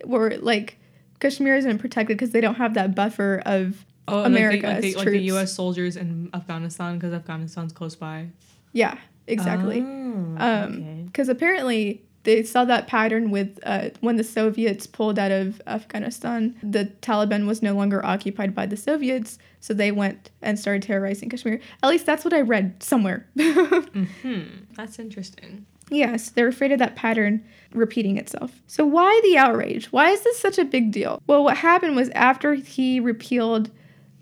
[0.06, 0.78] where like
[1.20, 5.06] Kashmir isn't protected because they don't have that buffer of Oh, America like the, like,
[5.06, 5.20] like the.
[5.34, 5.54] U.S.
[5.54, 8.28] soldiers in Afghanistan because Afghanistan's close by.
[8.74, 11.04] yeah exactly Oh, um okay.
[11.06, 16.54] because apparently they saw that pattern with uh, when the Soviets pulled out of Afghanistan.
[16.62, 21.30] The Taliban was no longer occupied by the Soviets, so they went and started terrorizing
[21.30, 21.62] Kashmir.
[21.82, 23.26] At least that's what I read somewhere.
[24.22, 24.42] Hmm,
[24.76, 25.66] that's interesting.
[25.90, 27.44] Yes, they're afraid of that pattern
[27.74, 28.62] repeating itself.
[28.68, 29.86] So, why the outrage?
[29.92, 31.22] Why is this such a big deal?
[31.26, 33.72] Well, what happened was after he repealed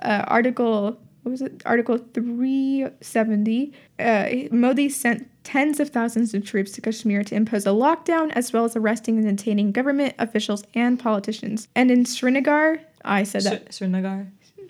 [0.01, 1.61] uh, Article, what was it?
[1.65, 7.69] Article 370, uh, Modi sent tens of thousands of troops to Kashmir to impose a
[7.69, 11.67] lockdown, as well as arresting and detaining government officials and politicians.
[11.75, 13.61] And in Srinagar, I said that.
[13.63, 14.27] Sri- Srinagar.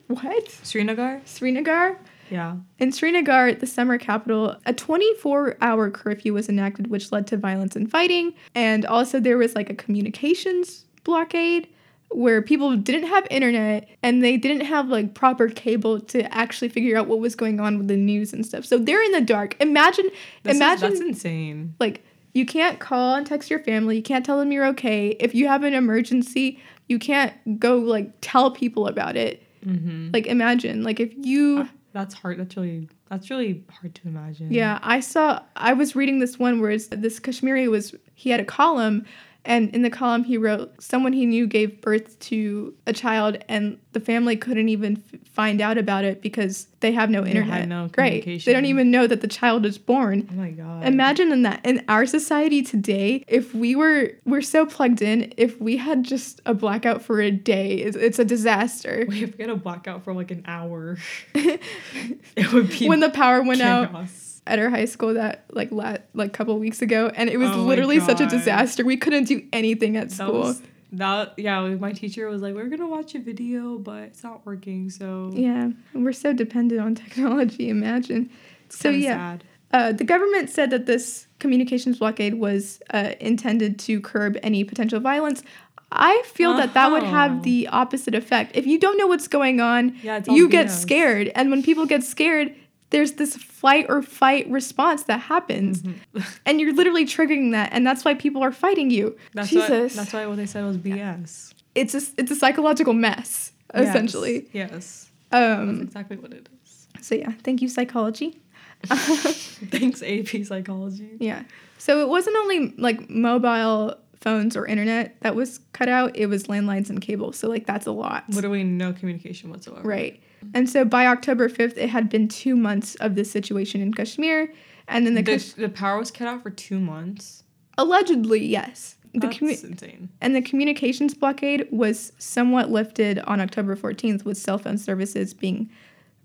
[0.08, 0.50] What?
[0.64, 1.22] Srinagar?
[1.26, 1.98] Srinagar?
[2.30, 2.58] Yeah.
[2.80, 7.76] In Srinagar, the summer capital, a 24 hour curfew was enacted, which led to violence
[7.76, 8.34] and fighting.
[8.54, 11.68] And also, there was like a communications blockade
[12.10, 16.98] where people didn't have internet and they didn't have like proper cable to actually figure
[16.98, 18.66] out what was going on with the news and stuff.
[18.66, 19.56] So they're in the dark.
[19.60, 20.10] Imagine,
[20.44, 21.76] This is- imagine, that's insane.
[21.80, 23.98] like, you can't call and text your family.
[23.98, 25.10] You can't tell them you're okay.
[25.20, 29.44] If you have an emergency, you can't go like tell people about it.
[29.66, 30.10] Mm-hmm.
[30.14, 31.68] Like, imagine, like, if you.
[31.94, 32.38] That's hard.
[32.40, 34.52] That's really that's really hard to imagine.
[34.54, 35.42] Yeah, I saw.
[35.56, 37.96] I was reading this one where it's- this Kashmiri was.
[38.14, 39.06] He had a column,
[39.48, 43.80] and in the column he wrote someone he knew gave birth to a child, and
[43.94, 47.68] the family couldn't even f- find out about it because they have no internet.
[47.68, 48.24] no right?
[48.24, 50.28] They don't even know that the child is born.
[50.30, 50.86] Oh my god.
[50.86, 55.60] Imagine in that in our society today, if we were we're so plugged in, if
[55.60, 59.06] we had just a blackout for a day, it's, it's a disaster.
[59.08, 60.98] Wait, if we had a blackout for like an hour,
[61.34, 64.27] it would be when the power went out chaos.
[64.48, 67.64] At our high school that like la- like couple weeks ago and it was Oh
[67.64, 70.62] literally such a disaster we couldn't do anything at That school was
[70.94, 71.34] that.
[71.38, 75.32] Yeah, my teacher was like, "We're gonna watch a video, but it's not working." So
[75.34, 78.30] yeah we're so dependent on technology imagine
[78.66, 79.44] it's so yeah sad.
[79.74, 85.00] uh, the government said that this communications blockade was uh, intended to curb any potential
[85.00, 85.44] violence
[85.92, 89.62] i feel that that would have the opposite effect if you don't know what's going
[89.62, 92.54] on Yeah, you get scared and when people get scared
[92.90, 96.20] there's this flight or fight response that happens Mm-hmm.
[96.46, 100.02] and you're literally triggering that and that's why people are fighting you That's jesus Why,
[100.04, 101.54] that's why what they said was BS.
[101.76, 105.10] it's a it's a psychological mess Yes, essentially Yes.
[105.30, 106.88] That's um exactly what it is.
[107.02, 108.40] so yeah thank you psychology
[108.86, 111.10] Thanks, AP Psychology.
[111.20, 111.44] yeah
[111.78, 116.44] so it wasn't only like mobile phones or internet that was cut out it was
[116.46, 119.88] landlines and cable so like that's a lot Literally no communication whatsoever.
[119.88, 120.22] right
[120.54, 124.54] and so by october 5th it had been two months of this situation in kashmir
[124.88, 127.44] and then the, The, Kash- the power was cut off for two months.
[127.78, 130.10] allegedly yes the That's commu- insane.
[130.22, 135.72] And the communications blockade was somewhat lifted on October 14th with cell phone services being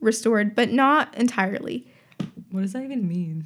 [0.00, 1.86] restored, but not entirely.
[2.50, 3.44] What does that even mean?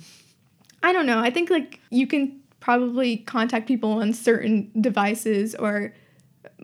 [0.83, 1.21] I don't know.
[1.21, 5.93] I think like you can probably contact people on certain devices or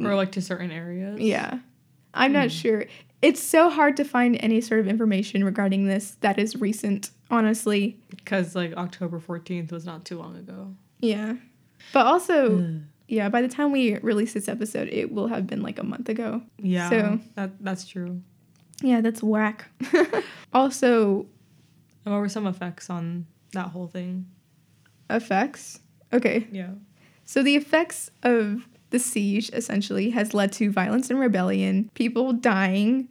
[0.02, 1.20] Or like to certain areas?
[1.20, 1.58] yeah.
[2.14, 2.48] I'm not hmm.
[2.48, 2.84] sure.
[3.22, 7.96] It's so hard to find any sort of information regarding this that is recent, honestly.
[8.10, 10.74] Because like October 14th was not too long ago.
[11.00, 11.36] Yeah.
[11.92, 12.78] But also, hmm.
[13.08, 16.08] yeah, by the time we release this episode, it will have been like a month
[16.08, 16.42] ago.
[16.58, 16.90] Yeah.
[16.90, 18.20] So- that that's true.
[18.82, 19.66] Yeah, that's whack.
[20.52, 21.26] also,
[22.02, 24.26] what were some effects on that whole thing?
[25.10, 25.80] effects.
[26.12, 26.46] Okay.
[26.50, 26.70] Yeah.
[27.24, 33.08] So the effects of the siege essentially has led to violence and rebellion, people dying,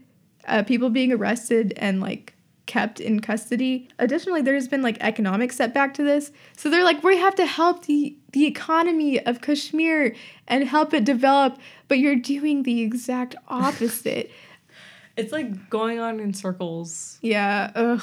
[0.48, 2.34] uh, people being arrested and like
[2.68, 3.90] kept in custody.
[4.00, 6.32] Additionally, there's been like economic setback to this.
[6.56, 10.16] So they're like, we have to help the the economy of Kashmir
[10.48, 11.58] and help it develop,
[11.90, 14.32] but you're doing the exact opposite.
[15.18, 17.20] It's like going on in circles.
[17.22, 17.72] yeah.
[17.76, 18.02] Ugh.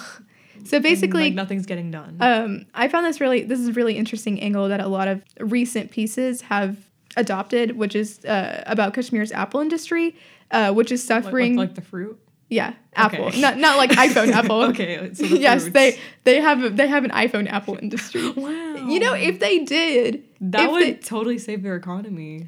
[0.64, 2.18] So and, basically, like nothing's getting done.
[2.20, 5.22] Um, I found this really this is a really interesting angle that a lot of
[5.40, 6.76] recent pieces have
[7.18, 10.14] adopted, which is uh, about Kashmir's apple industry,
[10.50, 11.56] uh, which is suffering.
[11.56, 12.18] like, like the fruit.
[12.48, 13.40] yeah, apple, Okay.
[13.40, 14.62] not not like iPhone apple.
[14.70, 15.10] okay.
[15.12, 18.22] So the yes, they they have they have an iPhone apple industry.
[18.36, 18.86] Wow.
[18.92, 22.46] You know, if they did, that would they- totally save their economy.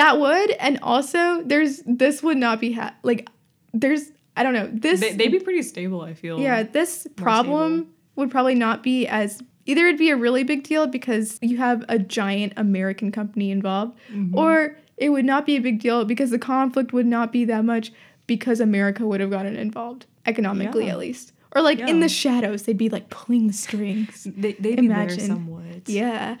[0.00, 3.28] that would, and also there's this would not be ha- like
[3.74, 6.00] there's I don't know this They, they'd be pretty stable.
[6.00, 6.38] I feel.
[6.40, 10.86] Yeah, this problem would probably not be as either it'd be a really big deal
[10.86, 14.34] because you have a giant American company involved, Mhm.
[14.34, 17.64] or it would not be a big deal because the conflict would not be that
[17.64, 17.92] much
[18.26, 20.92] because America would have gotten involved economically Yeah.
[20.92, 21.32] at least.
[21.54, 24.24] Or like in the shadows, they'd be like pulling the strings.
[24.24, 25.18] They they'd be Imagine.
[25.18, 25.88] there somewhat.
[25.88, 26.36] Yeah.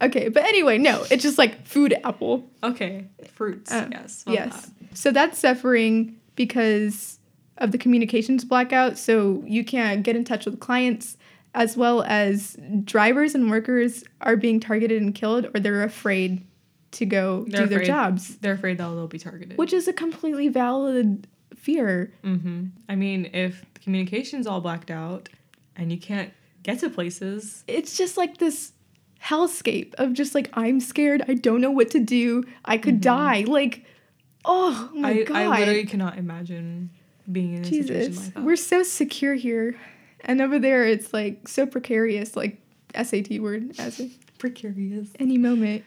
[0.00, 2.50] Okay, but anyway, no, it's just like food apple.
[2.62, 3.06] Okay.
[3.34, 3.70] Fruits.
[3.72, 4.24] Uh, yes.
[4.26, 4.66] yes.
[4.66, 4.96] that.
[4.98, 7.18] So that's suffering because
[7.58, 8.98] of the communications blackout.
[8.98, 11.16] So you can't get in touch with clients
[11.54, 16.44] as well as drivers and workers are being targeted and killed, or they're afraid
[16.92, 19.56] to go They're do their jobs, They're afraid that they'll be targeted.
[19.58, 22.12] which is a completely valid fear.
[22.22, 25.28] hmm I mean, if the communication's all blacked out
[25.76, 28.72] and you can't get to places, It's just like this
[29.22, 33.44] hellscape of just like I'm scared, I don't know what to do, I could die.
[33.46, 33.84] Like,
[34.44, 36.90] oh my I, god, I literally cannot imagine
[37.30, 38.42] being in a situation like that.
[38.44, 39.76] we're so secure here,
[40.22, 42.36] and over there it's like so precarious.
[42.36, 42.60] Like
[42.94, 45.08] SAT word, as if precarious.
[45.18, 45.84] any moment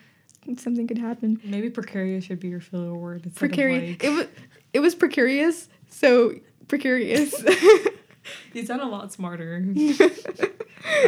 [0.58, 1.42] something could happen.
[1.44, 3.30] Maybe precarious should be your filler word.
[3.36, 3.92] Precarious.
[3.92, 4.28] Like, It was
[4.74, 6.34] it was precarious, so
[6.68, 7.34] precarious.
[8.54, 9.56] you sound a lot smarter.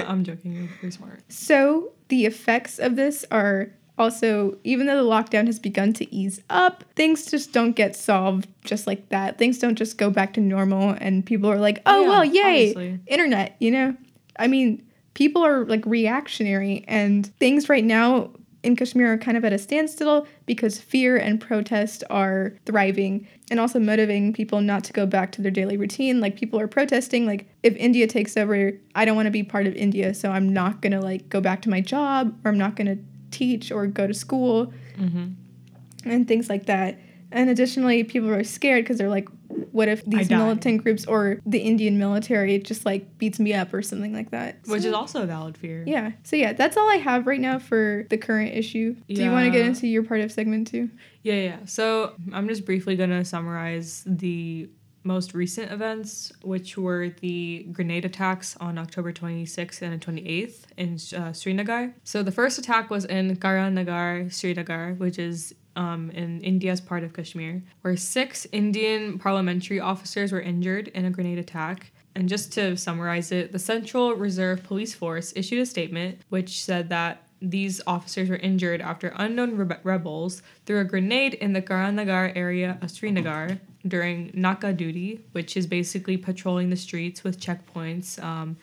[0.07, 0.69] I'm joking.
[0.81, 1.21] You're smart.
[1.29, 6.39] So the effects of this are also, even though the lockdown has begun to ease
[6.49, 9.38] up, things just don't get solved just like that.
[9.38, 12.41] Things don't just go back to normal, and people are like, "Oh Yeah, well, yay,
[12.69, 12.99] obviously.
[13.07, 13.95] internet." You know,
[14.38, 14.83] I mean,
[15.13, 18.31] people are like reactionary, and things right now
[18.63, 23.60] in Kashmir are kind of at a standstill because fear and protest are thriving and
[23.60, 26.19] also motivating people not to go back to their daily routine.
[26.19, 29.67] Like people are protesting, like if India takes over, I don't want to be part
[29.67, 32.75] of India, so I'm not gonna like go back to my job or I'm not
[32.75, 32.97] gonna
[33.31, 36.09] teach or go to school Mm-hmm.
[36.09, 36.99] and things like that.
[37.31, 39.27] And additionally, people are scared because they're like,
[39.71, 43.81] what if these militant groups or the Indian military just like beats me up or
[43.81, 44.59] something like that?
[44.65, 45.83] Which So- is also a valid fear.
[45.85, 46.11] yeah.
[46.23, 48.95] So yeah, that's all I have right now for the current issue.
[49.09, 50.89] Do you want to get into your part of segment two?
[51.23, 51.57] Yeah, yeah.
[51.65, 54.69] So I'm just briefly gonna summarize the
[55.08, 61.32] most recent events, which were the grenade attacks on October 26th and 28th in uh,
[61.32, 61.93] Srinagar.
[62.04, 67.13] So the first attack was in Karanagar, Srinagar, which is um, in India's part of
[67.13, 71.91] Kashmir, where six Indian parliamentary officers were injured in a grenade attack.
[72.15, 76.89] And just to summarize it, the Central Reserve Police Force issued a statement which said
[76.89, 82.36] that these officers were injured after unknown rebe- rebels threw a grenade in the Karanagar
[82.36, 88.58] area of Srinagar during Naka duty, which is basically patrolling the streets with checkpoints, um,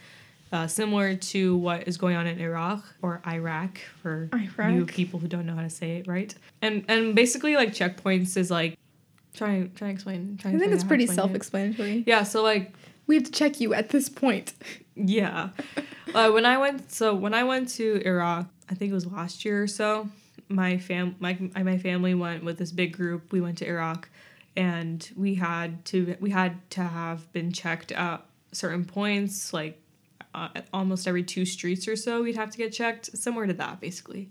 [0.53, 4.73] uh, similar to what is going on in Iraq or Iraq for Iraq.
[4.73, 6.35] you people who don't know how to say it right.
[6.63, 8.79] And and basically like checkpoints is like
[9.35, 10.39] try try to explain.
[10.41, 12.05] Try I think it's pretty self-explanatory.
[12.07, 12.73] Yeah, so like
[13.07, 14.53] We have to check you at this point.
[14.95, 15.51] yeah.
[16.15, 19.45] Uh, when I went, so when I went to Iraq, I think it was last
[19.45, 20.09] year or so.
[20.49, 23.33] My fam, my my family went with this big group.
[23.33, 24.09] We went to Iraq,
[24.57, 29.81] and we had to we had to have been checked at certain points, like
[30.35, 32.23] uh, almost every two streets or so.
[32.23, 34.31] We'd have to get checked, similar to that, basically.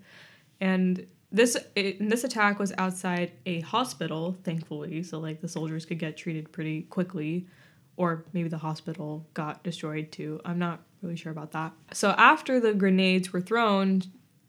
[0.62, 5.86] And this it, and this attack was outside a hospital, thankfully, so like the soldiers
[5.86, 7.48] could get treated pretty quickly
[7.96, 10.42] or maybe the hospital got destroyed too.
[10.46, 11.74] I'm not really sure about that.
[11.92, 14.02] So after the grenades were thrown,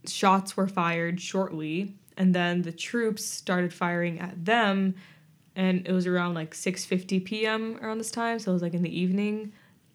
[0.06, 4.94] shots were fired shortly, and then the troops started firing at them,
[5.56, 7.78] and it was around like 6:50 p.m.
[7.82, 9.52] around this time, so it was like in the evening.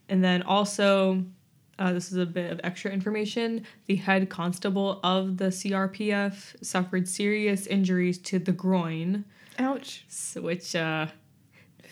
[0.07, 1.23] And then also,
[1.77, 3.65] uh, this is a bit of extra information.
[3.85, 9.25] The head constable of the CRPF suffered serious injuries to the groin
[9.59, 10.05] Ouch.
[10.35, 11.07] which uh,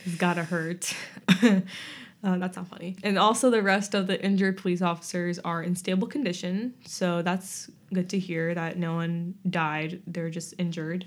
[0.04, 0.94] has gotta hurt.
[1.44, 1.62] uh,
[2.22, 2.96] that's not funny.
[3.04, 7.70] And also, the rest of the injured police officers are in stable condition, so that's
[7.94, 10.02] good to hear that no one died.
[10.08, 11.06] They're just injured.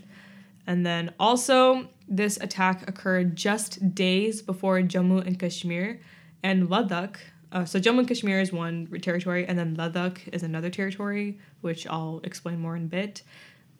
[0.66, 6.00] And then also, this attack occurred just days before Jammu and Kashmir
[6.42, 7.16] and Ladakh.
[7.52, 11.86] Uh, so Jammu and Kashmir is one territory, and then Ladakh is another territory, which
[11.86, 13.22] I'll explain more in a bit.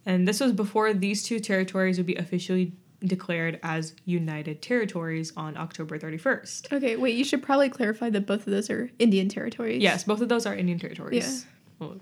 [0.06, 2.72] And this was before these two territories would be officially
[3.04, 6.72] declared as United Territories on October 31st.
[6.72, 9.82] Okay, wait, you should probably clarify that both of those are Indian territories.
[9.82, 11.24] Yes, both of those are Indian territories.
[11.24, 11.54] Well,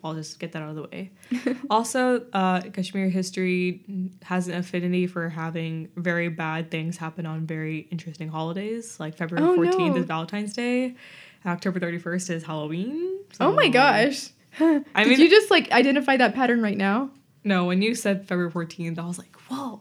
[0.03, 1.11] I'll just get that out of the way.
[1.71, 3.83] also, uh, Kashmir history
[4.23, 8.99] has an affinity for having very bad things happen on very interesting holidays.
[8.99, 9.97] Like February Oh, 14th no.
[9.97, 10.85] is Valentine's Day,
[11.45, 13.19] and October 31st is Halloween.
[13.41, 14.31] Oh my gosh.
[14.61, 17.11] I Did mean, you just like identify that pattern right now?
[17.45, 19.81] no, when you said February 14th, I was like, whoa.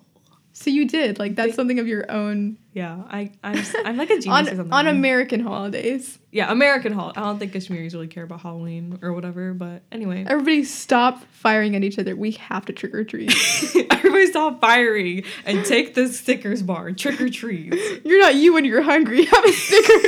[0.60, 1.20] So you did.
[1.20, 4.46] Like that's something of your own Yeah, I, I'm, I'm like a genius or on
[4.48, 4.74] something.
[4.74, 6.18] on American holidays.
[6.32, 7.14] Yeah, American hol.
[7.16, 10.26] I don't think Kashmiris really care about Halloween or whatever, but anyway.
[10.28, 12.16] Everybody stop firing at each other.
[12.16, 13.32] We have to trick or treat.
[13.92, 16.92] Everybody stop firing and take the Snickers bar.
[16.92, 17.76] Trick or treat.
[18.04, 19.26] you're not you when you're hungry.
[19.26, 20.06] Have a Snickers.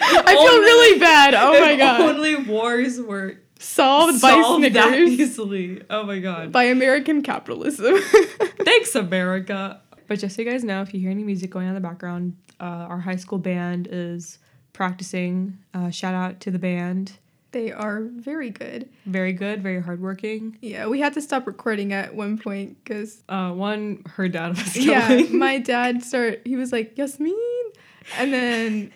[0.00, 1.34] I feel Only- really bad.
[1.34, 2.00] Oh my god.
[2.00, 5.10] Only wars were Solved, by solved that Snickers.
[5.10, 5.82] easily.
[5.90, 6.52] Oh my god.
[6.52, 7.96] By American capitalism.
[8.64, 9.80] Thanks, America.
[10.06, 11.86] But just so you guys know, if you hear any music going on in the
[11.88, 14.38] background, uh, our high school band is
[14.74, 15.58] practicing.
[15.72, 17.12] Uh, shout out to the band.
[17.52, 18.88] They are very good.
[19.06, 20.58] Very good, very hardworking.
[20.60, 24.76] Yeah, we had to stop recording at one point because Uh, one, her dad was
[24.76, 26.42] yeah, my dad started.
[26.44, 27.32] He was like Yasmin,
[28.18, 28.92] and then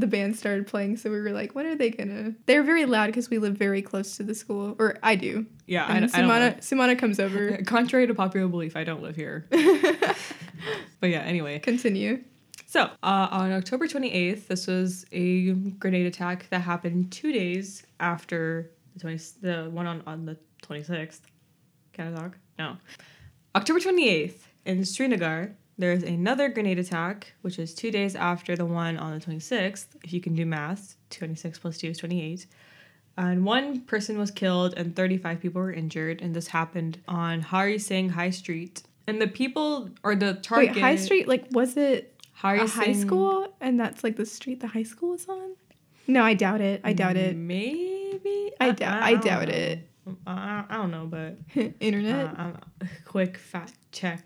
[0.00, 0.96] the band started playing.
[0.98, 2.34] So we were like, when are they gonna?
[2.46, 5.46] They're very loud because we live very close to the school, or I do.
[5.66, 6.08] yeah, And I.
[6.08, 7.56] Simona, Simona comes over.
[7.66, 9.46] Contrary to popular belief, I don't live here.
[11.00, 11.58] But yeah, anyway.
[11.58, 12.22] Continue.
[12.66, 18.70] So, uh, on October 28th, this was a grenade attack that happened two days after
[18.94, 21.20] the 20, the one on, on the 26th.
[21.92, 22.38] Can I talk?
[22.58, 22.76] No.
[23.54, 28.96] October 28th in Srinagar, there's another grenade attack, which is two days after the one
[28.96, 29.86] on the 26th.
[30.04, 32.46] If you can do math, 26 plus 2 is 28.
[33.18, 37.78] And one person was killed and 35 people were injured, and this happened on Hari
[37.78, 38.82] Singh High Street.
[39.06, 40.74] And the people, or the target.
[40.74, 43.48] Wait, High Street, like, was it Hari a high school?
[43.60, 45.54] And that's like the street the high school was on?
[46.08, 46.80] No, I doubt it.
[46.84, 47.36] I doubt it.
[47.36, 49.54] Maybe I doubt- I doubt know.
[49.54, 49.88] it.
[50.26, 51.38] I, I don't know, but
[51.80, 52.38] Internet.
[52.38, 52.50] uh,
[53.06, 54.22] quick fact check.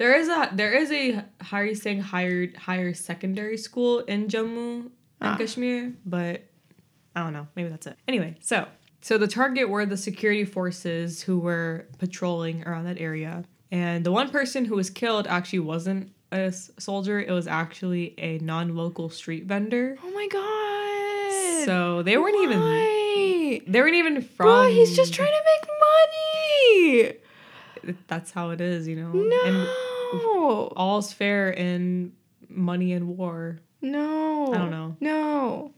[0.00, 4.90] There is a there is a Hari Singh higher higher secondary school in Jammu and
[5.20, 5.36] Ah.
[5.36, 6.42] Kashmir, but
[7.14, 7.46] I don't know.
[7.54, 7.96] Maybe that's it.
[8.08, 8.66] Anyway, so
[9.02, 14.10] so the target were the security forces who were patrolling around that area, and the
[14.12, 17.20] one person who was killed actually wasn't a s- soldier.
[17.20, 19.98] It was actually a non-local street vendor.
[20.02, 21.66] oh my god.
[21.66, 23.60] So they weren't even Why?
[23.66, 24.46] they weren't even from.
[24.46, 25.68] Bro, he's just trying to make
[27.84, 27.96] money.
[28.08, 29.10] That's how it is, you know.
[29.12, 29.40] No.
[29.44, 29.68] And
[30.12, 32.12] all's fair in
[32.48, 33.58] money and war.
[33.80, 34.52] no.
[34.52, 34.96] I don't know.
[35.00, 35.72] No.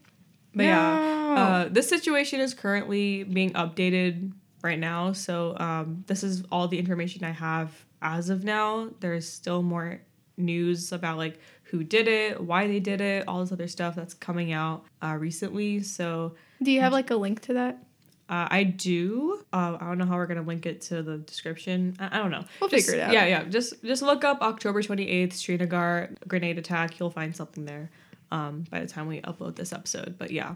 [0.55, 5.11] But yeah, uh, this situation is currently being updated right now.
[5.13, 7.71] So um, this is all the information I have
[8.01, 8.89] as of now.
[8.99, 10.01] There's still more
[10.37, 14.13] news about like who did it, why they did it, all this other stuff that's
[14.13, 15.81] coming out uh, recently.
[15.81, 17.83] So Do you have like a link to that?
[18.29, 19.43] Uh, I do.
[19.51, 21.95] Uh, I don't know how we're gonna link it to the description.
[21.99, 22.45] I, I don't know.
[22.61, 23.13] We'll Just- figure it out.
[23.13, 23.43] Yeah, yeah.
[23.43, 26.99] Just just look up October twenty eighth Srinagar grenade attack.
[26.99, 27.89] You'll find something there.
[28.31, 30.55] Um, by the time we upload this episode, but yeah.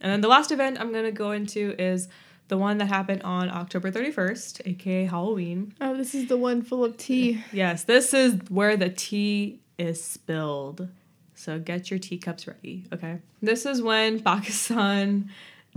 [0.00, 2.08] And then the last event I'm gonna go into is
[2.46, 5.74] the one that happened on October thirty first, aka Halloween.
[5.80, 7.42] Oh, this is the one full of tea.
[7.52, 10.88] Yes, this is where the tea is spilled.
[11.34, 13.18] So get your teacups ready, okay?
[13.42, 15.30] This is when Pakistan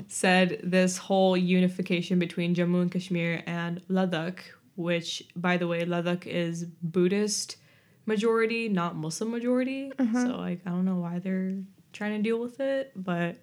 [0.08, 4.40] said this whole unification between Jammu and Kashmir and Ladakh,
[4.76, 7.58] which, by the way, Ladakh is Buddhist
[8.06, 9.92] majority, not Muslim majority.
[9.98, 10.26] Uh-huh.
[10.26, 11.56] So, like, I don't know why they're
[11.94, 13.38] trying to deal with it, but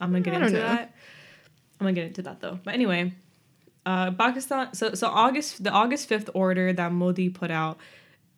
[0.00, 0.60] I'm gonna get into know.
[0.60, 0.94] that.
[1.80, 2.58] I'm gonna get into that though.
[2.62, 3.12] But anyway,
[3.86, 4.74] uh, Pakistan.
[4.74, 7.78] So so August the August fifth order that Modi put out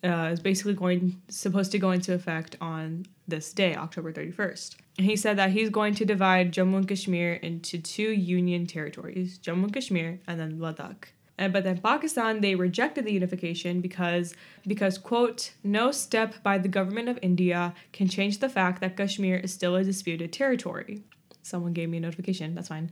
[0.05, 4.77] uh, is basically going supposed to go into effect on this day, October thirty first.
[4.97, 9.39] And he said that he's going to divide Jammu and Kashmir into two union territories,
[9.39, 11.05] Jammu and Kashmir and then Ladakh.
[11.37, 14.33] And, but then Pakistan, they rejected the unification because,
[14.65, 19.35] because, quote, no step by the government of India can change the fact that Kashmir
[19.35, 21.03] is still a disputed territory.
[21.43, 22.89] Someone gave me a notification, that's fine.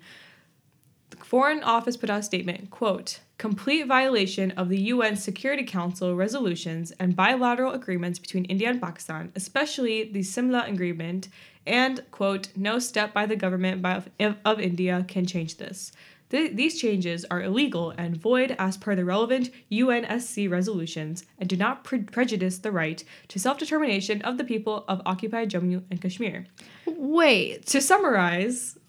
[1.13, 6.15] The Foreign Office put out a statement, quote, complete violation of the UN Security Council
[6.15, 11.29] resolutions and bilateral agreements between India and Pakistan, especially the Simla Agreement,
[11.67, 15.91] and, quote, no step by the government by, of, of India can change this.
[16.29, 21.55] Th- these changes are illegal and void as per the relevant UNSC resolutions and do
[21.55, 26.01] not pre- prejudice the right to self determination of the people of occupied Jammu and
[26.01, 26.47] Kashmir.
[26.87, 27.67] Wait.
[27.67, 28.79] To summarize,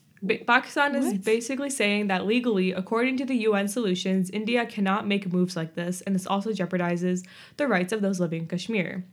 [0.47, 1.25] Pakistan is What?
[1.25, 6.01] basically saying that legally, according to the UN solutions, India cannot make moves like this,
[6.03, 7.25] and this also jeopardizes
[7.57, 9.05] the rights of those living in Kashmir.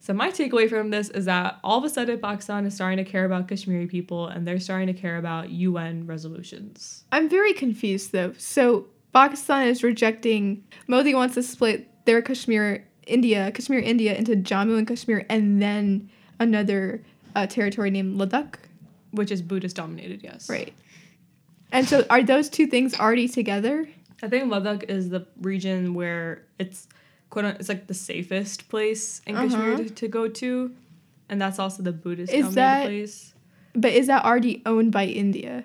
[0.00, 3.08] So my takeaway from this is that all of a sudden Pakistan is starting to
[3.08, 7.04] care about Kashmiri people, and they're starting to care about UN resolutions.
[7.12, 8.32] I'm very confused though.
[8.36, 10.64] So Pakistan is rejecting.
[10.88, 16.10] Modi wants to split their Kashmir, India, Kashmir, India into Jammu and Kashmir, and then
[16.40, 17.04] another
[17.36, 18.56] uh, territory named Ladakh.
[19.12, 20.48] Which is Buddhist dominated, yes.
[20.48, 20.72] Right.
[21.70, 23.88] And so are those two things already together?
[24.22, 26.86] I think Ladakh is the region where it's
[27.30, 29.76] quote unquote, it's like the safest place in Kashmir Uh-huh.
[29.84, 30.72] to, to go to,
[31.28, 33.34] and that's also the Buddhist Is dominated that- place.
[33.74, 35.64] But is that already owned by India?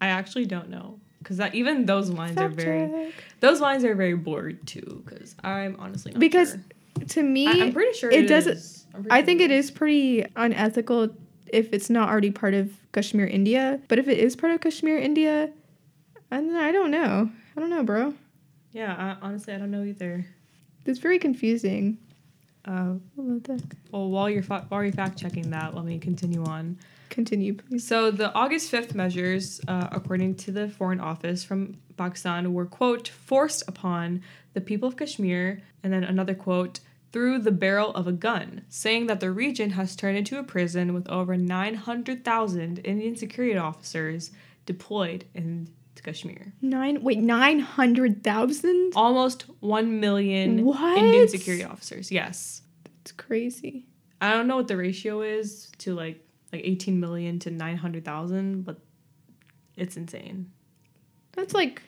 [0.00, 3.14] I actually don't know because that even those lines are very check.
[3.40, 5.02] those lines are very blurred too.
[5.04, 6.60] Because I'm honestly not Because sure.
[7.08, 8.86] To me, I, am pretty sure it it doesn't- is.
[8.94, 11.08] I'm sure think it is pretty unethical
[11.52, 13.80] if it's not already part of Kashmir, India.
[13.88, 15.50] But if it is part of Kashmir, India,
[16.30, 17.30] and I don't know.
[17.56, 18.14] I don't know, bro.
[18.72, 20.26] Yeah, I, honestly, I don't know either.
[20.84, 21.98] It's very confusing.
[22.64, 26.76] Uh, well, while you're fa- while you're fact checking that, let me continue on.
[27.10, 27.86] Continue, please.
[27.86, 33.08] So the August 5th measures, uh, according to the Foreign Office from Pakistan, were, quote,
[33.08, 34.20] forced upon
[34.54, 36.80] the people of Kashmir, and then another quote,
[37.16, 40.92] through the barrel of a gun, saying that the region has turned into a prison
[40.92, 44.32] with over 900,000 Indian security officers
[44.66, 45.66] deployed in
[46.02, 46.52] Kashmir.
[46.60, 47.02] Nine.
[47.02, 48.92] Wait, nine hundred thousand.
[48.94, 50.98] Almost 1 million What?
[50.98, 52.60] Indian security officers, yes.
[53.00, 53.86] It's crazy.
[54.20, 58.78] I don't know what the ratio is to like like 18 million to 900,000, but
[59.74, 60.50] it's insane.
[61.32, 61.80] That's like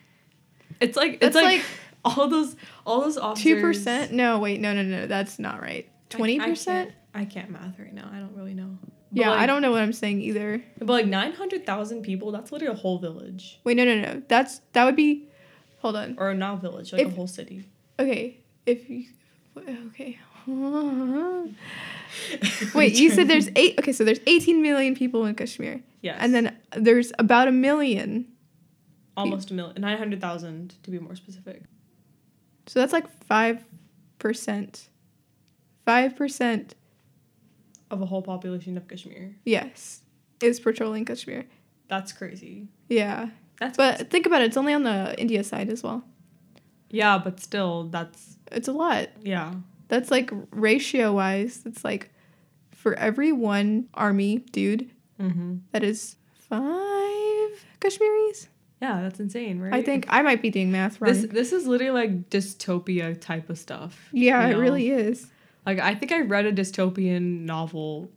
[0.81, 1.63] It's like it's like,
[2.05, 3.43] all those all those officers.
[3.45, 4.13] two percent.
[4.13, 5.07] No, wait, no, no, no.
[5.07, 5.89] That's not right.
[6.11, 6.91] Twenty percent?
[6.91, 8.09] can't- I can't math right now.
[8.13, 8.79] I don't really know.
[8.81, 10.63] But Yeah, like, I don't know what I'm saying either.
[10.79, 14.23] But like 900,000 people, that's literally a whole village, Wait, no, no, no.
[14.29, 15.27] That's that would be.
[15.81, 16.17] Hold on.
[16.19, 17.65] or not a village, like a whole city.
[17.99, 19.07] Okay, if you.
[19.57, 20.19] Okay.
[22.75, 23.79] Wait, you said there's eight.
[23.79, 28.27] Okay, so there's 18 million people in Kashmir, yes, and then there's about a million.
[29.17, 31.63] almost a million, 900,000 to be more specific.
[32.69, 33.65] So that's like five
[34.19, 34.89] percent.
[35.85, 36.75] Five percent,
[37.91, 39.37] Of a whole population of Kashmir.
[39.45, 40.03] yes,
[40.43, 41.45] is patrolling Kashmir.
[41.89, 42.69] That's crazy.
[42.89, 44.47] Yeah, That's but think about it.
[44.47, 46.05] It's only on the India side as well.
[46.91, 49.09] yeah, but still, that's It's a lot.
[49.23, 49.55] yeah.
[49.89, 51.63] That's like ratio wise.
[51.65, 52.11] It's like
[52.73, 55.57] for every one army dude, Mm-hmm.
[55.73, 58.49] that is five Kashmiris.
[58.81, 59.75] Yeah, that's insane, right?
[59.75, 61.13] I think I might be doing math wrong.
[61.13, 64.09] this this is literally like dystopia type of stuff.
[64.13, 65.27] yeah, you it really is.
[65.67, 68.11] Like I think I read a dystopian novel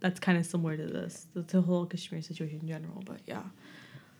[0.00, 3.02] that's kind of similar to this, the, the whole Kashmir situation in general.
[3.06, 3.42] But yeah,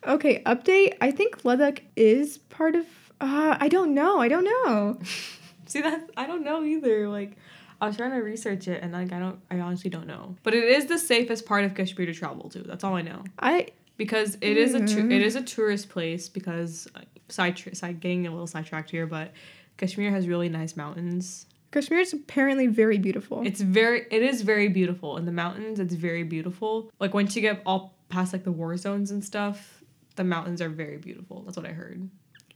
[0.06, 0.96] Okay, update.
[1.00, 2.86] I think Ladakh is part of.
[3.20, 4.20] Uh, I don't know.
[4.20, 4.98] I don't know.
[5.66, 7.08] see that I don't know either.
[7.08, 7.36] Like
[7.80, 10.36] I was trying to research it and like I don't, I honestly don't know.
[10.42, 12.60] But it is the safest part of Kashmir to travel to.
[12.60, 16.28] That's all I know I because it is a tu- it is a tourist place
[16.28, 19.32] because uh, side tr- side getting a little sidetracked here, but
[19.76, 21.46] Kashmir has really nice mountains.
[21.72, 23.42] Kashmir is apparently very beautiful.
[23.44, 25.80] It's very it is very beautiful in the mountains.
[25.80, 26.90] It's very beautiful.
[27.00, 29.82] Like once you get all past like the war zones and stuff,
[30.16, 31.42] the mountains are very beautiful.
[31.42, 32.08] That's what I heard.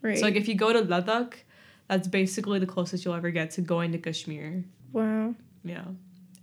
[0.02, 0.18] right.
[0.18, 1.34] So like if you go to Ladakh,
[1.88, 4.64] that's basically the closest you'll ever get to going to Kashmir.
[4.92, 5.34] wow.
[5.64, 5.84] Yeah.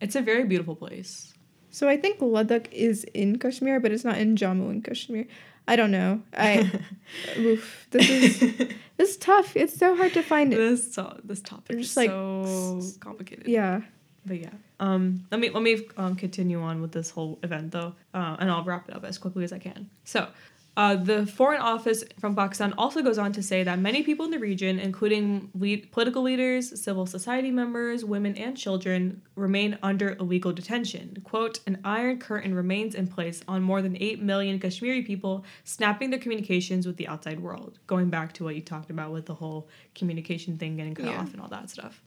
[0.02, 1.34] It's a very beautiful place.
[1.76, 5.26] So I think Ladakh is in Kashmir, but it's not in Jammu and Kashmir.
[5.68, 6.22] I don't know.
[6.32, 6.72] I
[7.38, 8.40] oof, this is
[8.98, 9.58] this is tough.
[9.58, 10.56] It's so hard to find it.
[10.56, 13.48] this to- this topic Just is like so complicated.
[13.48, 13.82] Yeah.
[14.26, 14.52] But yeah.
[14.80, 17.94] Um let me let me um continue on with this whole event though.
[18.14, 19.90] Uh, and I'll wrap it up as quickly as I can.
[20.06, 20.30] So
[20.78, 24.32] uh, the Foreign Office from Pakistan also goes on to say that many people in
[24.32, 30.52] the region, including lead, political leaders, civil society members, women, and children, remain under illegal
[30.52, 31.18] detention.
[31.24, 36.10] Quote, an iron curtain remains in place on more than 8 million Kashmiri people, snapping
[36.10, 37.80] their communications with the outside world.
[37.88, 41.22] Going back to what you talked about with the whole communication thing getting cut Yeah.
[41.22, 42.02] off and all that stuff.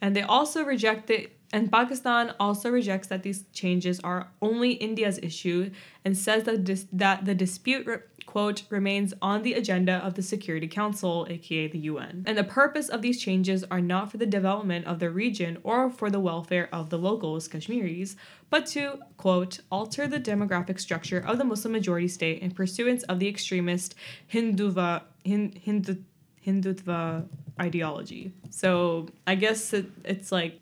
[0.00, 5.18] And they also reject it, and Pakistan also rejects that these changes are only India's
[5.22, 5.70] issue
[6.04, 10.22] and says that, dis- that the dispute, re- quote, remains on the agenda of the
[10.22, 12.24] Security Council, aka the UN.
[12.26, 15.88] And the purpose of these changes are not for the development of the region or
[15.88, 18.16] for the welfare of the locals, Kashmiris,
[18.50, 23.20] but to, quote, alter the demographic structure of the Muslim majority state in pursuance of
[23.20, 23.94] the extremist
[24.32, 25.96] Hinduva, Hin, Hindu,
[26.44, 27.26] Hindutva
[27.60, 28.32] ideology.
[28.50, 30.60] So I guess it, it's like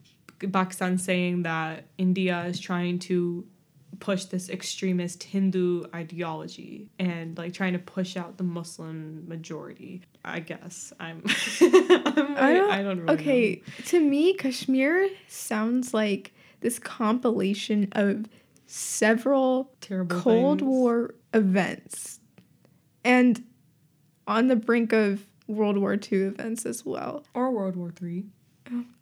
[0.53, 3.47] Pakistan saying that India is trying to
[4.01, 10.03] push this extremist Hindu ideology and like trying to push out the Muslim majority.
[10.25, 11.23] I guess I'm.
[11.61, 18.27] I'm I don't, I don't really okay, to me, Kashmir sounds like this compilation of
[18.67, 20.69] several terrible Cold things.
[20.69, 22.21] War events
[23.05, 23.45] and
[24.27, 27.25] on the brink of World War II events as well.
[27.35, 28.25] or World War Three.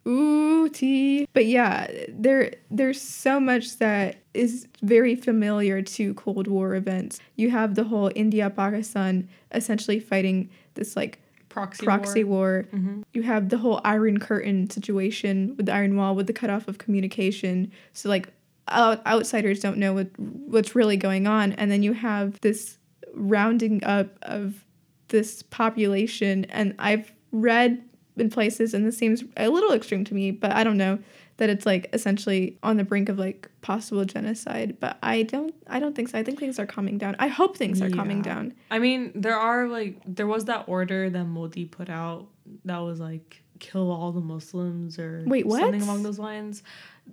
[0.07, 1.25] Ooh, tea.
[1.33, 7.19] But yeah, there there's so much that is very familiar to Cold War events.
[7.37, 11.19] You have the whole India Pakistan essentially fighting this like
[11.49, 12.65] Proxy, proxy war.
[12.71, 16.67] hmm You have the whole Iron Curtain situation with the Iron Wall, with the cutoff
[16.67, 17.71] of communication.
[17.93, 18.27] So like
[18.67, 22.79] out- outsiders don't know what what's really going on, and then you have this
[23.13, 24.65] rounding up of
[25.13, 26.43] this population.
[26.45, 27.81] And I've read
[28.17, 30.99] in places, and this seems a little extreme to me, but I don't know
[31.37, 34.77] that it's like essentially on the brink of like possible genocide.
[34.79, 36.19] But I don't, I don't think so.
[36.19, 37.15] I think things are calming down.
[37.19, 38.53] I hope things are calming down.
[38.69, 42.27] I mean, there are like there was that order that Modi put out
[42.65, 45.61] that was like kill all the Muslims or Wait, what?
[45.61, 46.63] something along those lines.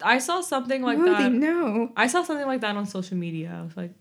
[0.02, 1.32] I saw something like Holy that.
[1.32, 1.92] no.
[1.96, 3.56] I saw something like that on social media.
[3.58, 3.92] I was like,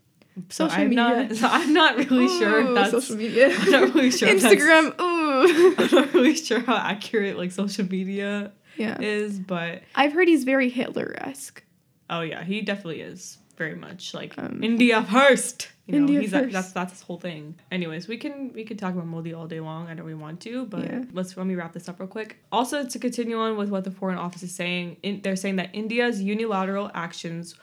[0.50, 0.96] Social I'm media.
[1.28, 1.36] not.
[1.36, 2.92] So I'm not really sure Ooh, if that's.
[2.92, 3.50] social media.
[3.60, 4.30] I'm not really sure.
[4.30, 5.00] Instagram.
[5.00, 5.76] Ooh.
[5.78, 9.00] I'm not really sure how accurate like social media yeah.
[9.02, 11.64] is, but I've heard he's very Hitler esque.
[12.10, 15.70] oh yeah, he definitely is very much like Um, India first.
[15.86, 16.54] You know, India he's that- first.
[16.54, 17.56] that's that's his whole thing.
[17.72, 19.88] Anyways, we can we can talk about Modi all day long.
[19.88, 21.04] I know we want to, but Yeah.
[21.14, 22.38] let's let me wrap this up real quick.
[22.52, 25.70] Also, to continue on with what the Foreign Office is saying, in, they're saying that
[25.74, 27.56] India's unilateral actions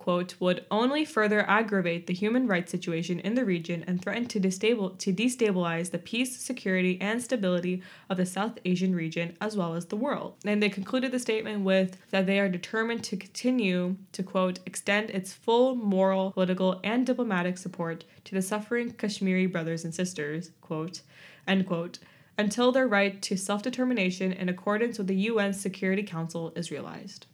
[0.00, 4.40] quote would only further aggravate the human rights situation in the region and threaten to
[4.40, 9.74] destabil- to destabilize the peace, security, and stability of the South Asian region as well
[9.74, 10.36] as the world.
[10.42, 15.10] And they concluded the statement with that they are determined to continue to quote extend
[15.10, 21.02] its full moral, political, and diplomatic support to the suffering Kashmiri brothers and sisters, quote,
[21.46, 21.98] end quote,
[22.38, 27.26] until their right to self-determination in accordance with the UN Security Council is realized.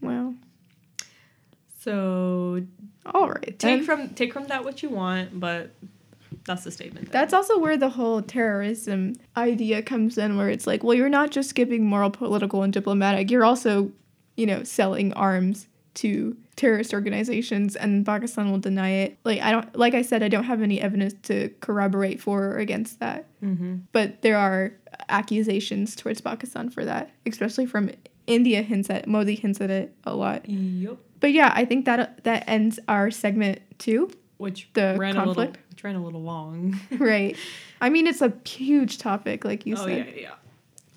[0.00, 0.34] Wow.
[1.84, 2.64] So
[3.04, 3.58] All right.
[3.58, 5.70] take from take from that what you want, but
[6.46, 7.10] that's the statement.
[7.10, 7.20] there.
[7.20, 11.30] That's also where the whole terrorism idea comes in, where it's like, well, you're not
[11.30, 13.92] just skipping moral, political, and diplomatic, you're also,
[14.36, 19.18] you know, selling arms to terrorist organizations, and Pakistan will deny it.
[19.24, 22.58] Like, I don't, like I said, I don't have any evidence to corroborate for or
[22.58, 23.76] against that, mm-hmm.
[23.92, 24.72] but there are
[25.08, 27.90] accusations towards Pakistan for that, especially from
[28.26, 30.48] India hints at, Modi hints at it a lot.
[30.48, 30.96] Yep.
[31.20, 34.10] But yeah, I think that that ends our segment two.
[34.38, 35.36] Which The ran conflict?
[35.36, 36.78] a little which ran a little long.
[36.98, 37.36] right.
[37.80, 39.82] I mean, it's a huge topic, like you said.
[39.84, 40.06] oh said.
[40.16, 40.30] yeah, yeah.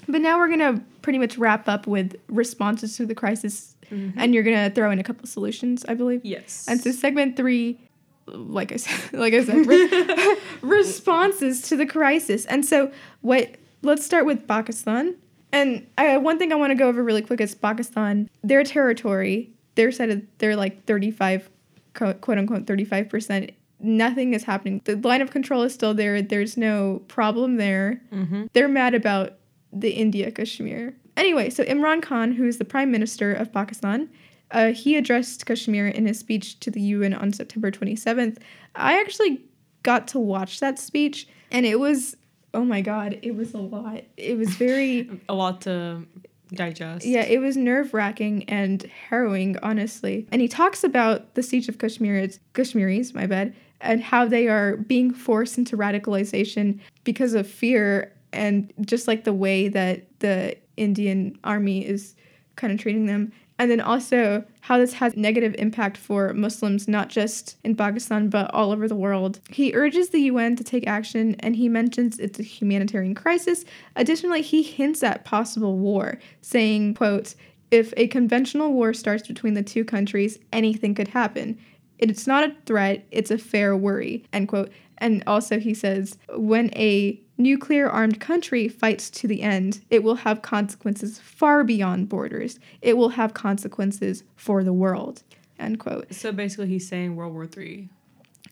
[0.09, 4.19] But now we're gonna pretty much wrap up with responses to the crisis, Mm-hmm.
[4.19, 6.19] and you're gonna throw in a couple solutions, I believe.
[6.25, 6.65] Yes.
[6.67, 7.79] And so segment three,
[8.25, 12.45] like I said, like I said, re- responses to the crisis.
[12.45, 13.55] And so what?
[13.83, 15.15] Let's start with Pakistan.
[15.51, 18.29] And I, one thing I want to go over really quick is Pakistan.
[18.43, 21.49] Their territory, their side of they're like 35,
[21.93, 23.51] quote quote unquote 35 percent.
[23.79, 24.81] Nothing is happening.
[24.85, 26.21] The line of control is still there.
[26.21, 28.45] There's no problem there mm-hmm.
[28.53, 29.33] they're mad about
[29.71, 30.95] the India Kashmir.
[31.15, 34.09] Anyway, so Imran Khan, who is the prime minister of Pakistan,
[34.51, 38.37] uh, he addressed Kashmir in his speech to the UN on September 27th.
[38.75, 39.41] I actually
[39.83, 42.15] got to watch that speech, and it was,
[42.53, 44.03] oh my God, it was a lot.
[44.15, 45.21] It was very.
[45.29, 46.05] A lot to
[46.53, 47.05] digest.
[47.05, 50.27] Yeah, it was nerve wracking and harrowing, honestly.
[50.31, 54.47] And he talks about the siege of Kashmir, it's Kashmiris, my bad, and how they
[54.47, 60.57] are being forced into radicalization because of fear and just like the way that the
[60.77, 62.15] Indian army is
[62.55, 63.31] kind of treating them.
[63.59, 68.53] And then also how this has negative impact for Muslims, not just in Pakistan, but
[68.53, 69.39] all over the world.
[69.49, 73.65] He urges the UN to take action and he mentions it's a humanitarian crisis.
[73.95, 77.33] Additionally, he hints at possible war, saying, quote,
[77.71, 81.57] if a conventional war starts between the two countries, anything could happen.
[81.97, 84.71] It's not a threat, it's a fair worry, end quote.
[84.99, 90.15] And also he says, when a nuclear armed country fights to the end, it will
[90.15, 92.59] have consequences far beyond borders.
[92.81, 95.23] It will have consequences for the world.
[95.59, 96.13] End quote.
[96.13, 97.89] So basically, he's saying World War Three.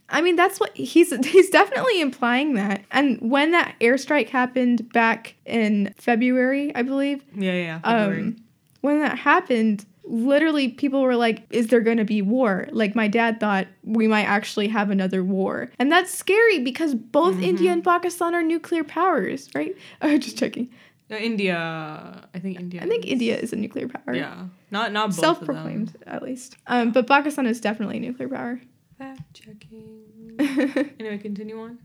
[0.10, 2.84] I mean, that's what he's he's definitely implying that.
[2.92, 7.80] And when that airstrike happened back in February, I believe, Yeah, yeah.
[7.80, 8.22] February.
[8.22, 8.36] um,
[8.82, 13.08] when that happened, literally people were like, "Is there going to be war?" Like my
[13.08, 17.84] dad thought we might actually have another war, and that's scary because both India and
[17.84, 19.76] Pakistan are nuclear powers, right?
[20.02, 20.70] Oh, just checking.
[21.12, 21.56] Uh, India.
[22.34, 22.82] I think India.
[22.82, 24.16] I think is- India is a nuclear power.
[24.16, 24.48] Yeah.
[24.72, 26.58] Not not both Self-proclaimed, at least.
[26.68, 28.60] Um, but Pakistan is definitely a nuclear power.
[28.98, 30.02] Fact checking.
[31.00, 31.78] anyway, continue on.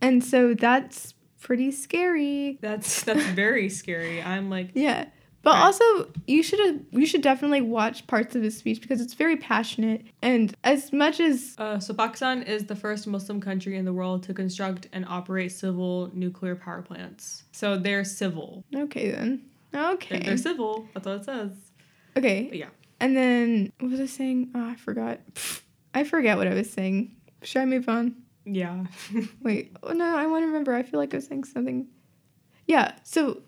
[0.00, 2.58] and so that's pretty scary.
[2.60, 4.20] That's that's very scary.
[4.22, 5.06] I'm like, Yeah.
[5.46, 5.62] But Right.
[5.66, 5.84] also,
[6.26, 10.02] you should you should definitely watch parts of his speech because it's very passionate.
[10.20, 14.24] And as much as uh, so Pakistan is the first Muslim country in the world
[14.24, 17.44] to construct and operate civil nuclear power plants.
[17.52, 18.64] So they're civil.
[18.74, 20.88] okay then, They're, okay, they're civil.
[20.94, 21.52] That's what it says.
[22.18, 22.48] okay.
[22.48, 22.70] But yeah.
[22.98, 24.50] And then what was I saying?
[24.52, 25.20] Oh, I forgot.
[25.94, 27.14] I forget what I was saying.
[27.42, 28.16] Should I move on?
[28.44, 28.86] Yeah.
[29.42, 29.76] Wait.
[29.84, 30.74] Oh no, I want to remember.
[30.74, 31.86] I feel like I was saying something.
[32.66, 32.96] Yeah.
[33.04, 33.42] So.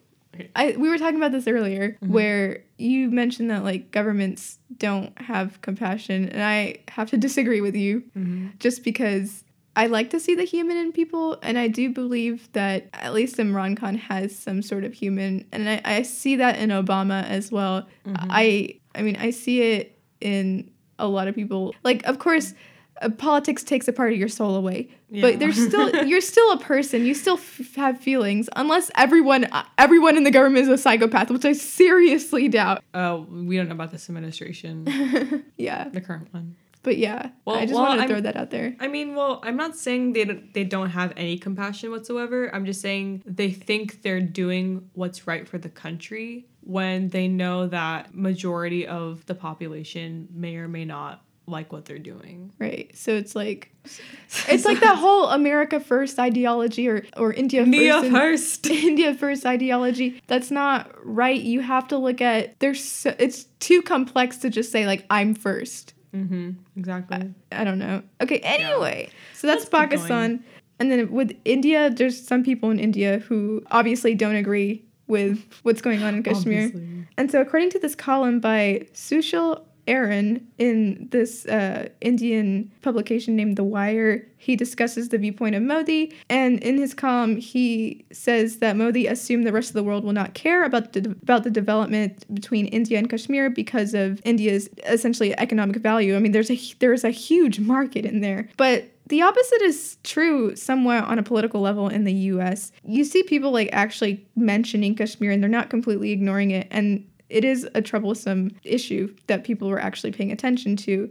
[0.56, 2.08] I, we were talking about this earlier Mhm.
[2.08, 7.74] where you mentioned that like governments don't have compassion and I have to disagree with
[7.76, 9.44] you hmm just because
[9.76, 13.36] I like to see the human in people, and I do believe that at least
[13.36, 17.52] Imran Khan has some sort of human, and I, I see that in Obama as
[17.52, 17.86] well.
[18.04, 18.16] Mhm.
[18.28, 21.74] I I mean I see it in a lot of people.
[21.84, 22.54] Like of course,
[23.00, 24.88] uh, politics takes a part of your soul away.
[25.10, 25.22] Yeah.
[25.22, 27.04] But there's still you're still a person.
[27.06, 31.30] You still f- have feelings, unless everyone uh, everyone in the government is a psychopath,
[31.30, 32.82] which I seriously doubt.
[32.94, 36.56] Uh, we don't know about this administration, Yeah, the current one.
[36.82, 38.76] but yeah, Well- I just well, wanted to I'm- throw that out there.
[38.80, 42.54] I mean, well, I'm not saying they don't, they don't have any compassion whatsoever.
[42.54, 47.66] I'm just saying they think they're doing what's right for the country when they know
[47.68, 52.52] that majority of the population may or may not like what they're doing.
[52.58, 52.90] Right.
[52.94, 53.72] So it's like
[54.48, 58.04] it's like that whole America first ideology or or India first.
[58.04, 58.66] And- first.
[58.70, 60.22] India first ideology.
[60.26, 61.40] That's not right.
[61.40, 65.34] You have to look at there's so, it's too complex to just say like I'm
[65.34, 65.94] first.
[66.14, 66.50] mm-hmm.
[66.76, 67.34] Exactly.
[67.52, 68.02] I don't know.
[68.20, 69.10] Okay, anyway.
[69.34, 70.44] So that's Let's Pakistan.
[70.80, 75.80] And then with India, there's some people in India who obviously don't agree with what's
[75.80, 76.66] going on in Kashmir.
[76.66, 77.06] Obviously.
[77.16, 83.56] And so, according to this column by Sushil Aaron in this uh, Indian publication named
[83.56, 86.14] The Wire, he discusses the viewpoint of Modi.
[86.28, 90.12] And in his column, he says that Modi assumed the rest of the world will
[90.12, 95.36] not care about the, about the development between India and Kashmir because of India's essentially
[95.38, 96.14] economic value.
[96.14, 100.54] I mean, there's a there's a huge market in there, but the opposite is true
[100.54, 102.72] somewhat on a political level in the US.
[102.84, 106.68] You see people like actually mentioning Kashmir and they're not completely ignoring it.
[106.70, 111.10] And it is a troublesome issue that people were actually paying attention to,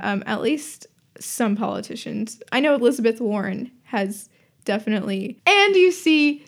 [0.00, 0.86] um, at least
[1.20, 2.40] some politicians.
[2.52, 4.28] I know Elizabeth Warren has
[4.64, 6.44] definitely, and you see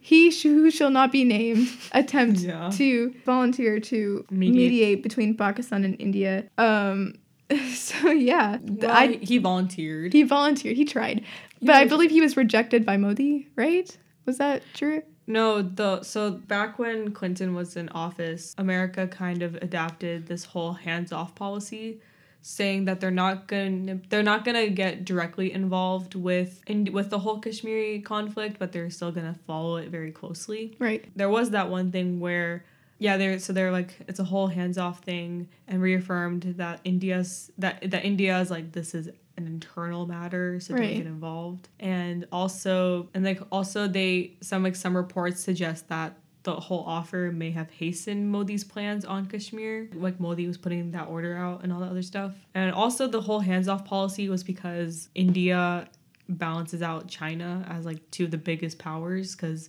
[0.00, 2.70] he sh- who shall not be named attempt Yeah.
[2.74, 4.56] to volunteer to Mediate.
[4.70, 5.02] mediate.
[5.02, 6.44] between Pakistan and India.
[6.58, 7.14] Um,
[7.74, 10.12] so yeah, Well, I he volunteered.
[10.12, 10.76] he volunteered.
[10.76, 11.24] He tried,
[11.62, 13.48] but I believe he was rejected by Modi.
[13.56, 13.96] Right?
[14.26, 15.02] Was that true?
[15.30, 20.72] No, the so back when Clinton was in office, America kind of adapted this whole
[20.72, 22.00] hands-off policy,
[22.42, 27.10] saying that they're not gonna they're not going to get directly involved with in, with
[27.10, 30.74] the whole Kashmiri conflict, but they're still going to follow it very closely.
[30.80, 31.04] Right.
[31.14, 32.64] There was that one thing where
[32.98, 37.88] yeah, they're so they're like it's a whole hands-off thing and reaffirmed that India's that
[37.92, 39.10] that India is like this is
[39.40, 40.82] an internal matter, so Right.
[40.82, 41.68] don't get involved.
[41.78, 47.30] And also and like also they some like some reports suggest that the whole offer
[47.34, 49.90] may have hastened Modi's plans on Kashmir.
[49.94, 52.32] Like Modi was putting that order out and all that other stuff.
[52.54, 55.88] And also the whole hands-off policy was because India
[56.28, 59.68] balances out China as like two of the biggest powers because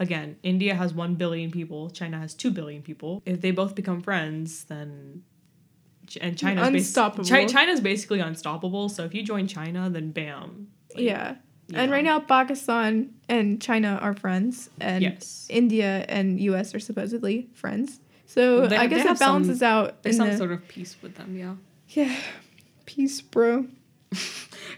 [0.00, 3.22] again, India has 1 billion people, China has 2 billion people.
[3.26, 5.24] If they both become friends, then
[6.20, 7.28] and China's bas- Unstoppable.
[7.28, 8.88] Chi- China's basically unstoppable.
[8.88, 10.68] So if you join China, then bam.
[10.94, 11.34] Like, yeah.
[11.74, 11.96] And know.
[11.96, 15.46] right now, Pakistan and China are friends, and Yes.
[15.50, 16.74] India and U.S.
[16.74, 18.00] are supposedly friends.
[18.26, 20.02] So They I guess it balances out.
[20.02, 21.54] There's some the- sort of peace with them, yeah.
[21.88, 22.16] yeah,
[22.86, 23.66] peace, bro.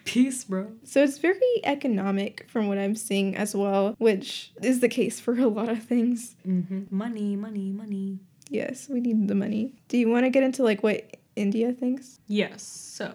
[0.04, 0.72] Peace, bro.
[0.82, 5.34] So it's very economic from what I'm seeing as well, which is the case for
[5.38, 6.34] a lot of things.
[6.46, 6.84] Mm-hmm.
[6.90, 8.18] Money, money, money.
[8.48, 9.74] Yes, we need the money.
[9.88, 12.18] Do you want to get into like what India thinks?
[12.26, 12.62] Yes.
[12.62, 13.14] So,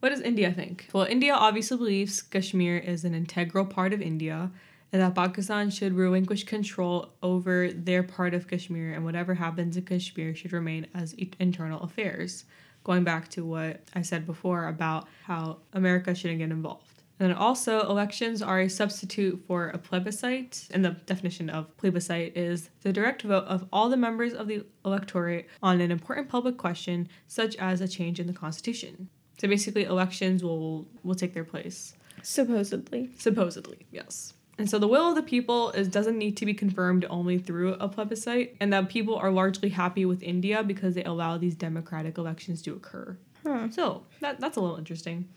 [0.00, 0.88] what does India think?
[0.92, 4.50] Well, India obviously believes Kashmir is an integral part of India
[4.92, 9.84] and that Pakistan should relinquish control over their part of Kashmir and whatever happens in
[9.84, 12.44] Kashmir should remain as internal affairs.
[12.84, 16.91] Going back to what I said before about how America shouldn't get involved.
[17.20, 20.66] And also, elections are a substitute for a plebiscite.
[20.72, 24.64] And the definition of plebiscite is the direct vote of all the members of the
[24.84, 29.08] electorate on an important public question, such as a change in the constitution.
[29.38, 31.94] So basically, elections will will take their place.
[32.22, 33.10] Supposedly.
[33.18, 34.34] Supposedly, yes.
[34.58, 37.74] And so the will of the people is doesn't need to be confirmed only through
[37.74, 42.18] a plebiscite, and that people are largely happy with India because they allow these democratic
[42.18, 43.16] elections to occur.
[43.44, 43.70] Huh.
[43.70, 45.28] So that that's a little interesting.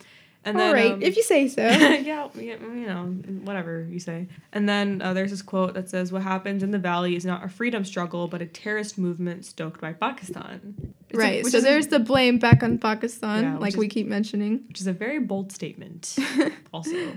[0.45, 1.61] And All then, right, um, if you say so.
[1.67, 3.05] yeah, yeah, you know,
[3.43, 4.27] whatever you say.
[4.53, 7.43] And then uh, there's this quote that says, "What happens in the valley is not
[7.43, 11.43] a freedom struggle, but a terrorist movement stoked by Pakistan." It's right.
[11.43, 14.63] which so is- there's the blame back on Pakistan, Yeah, like is- we keep mentioning.
[14.67, 16.15] which is a very bold statement.
[16.73, 17.13] also,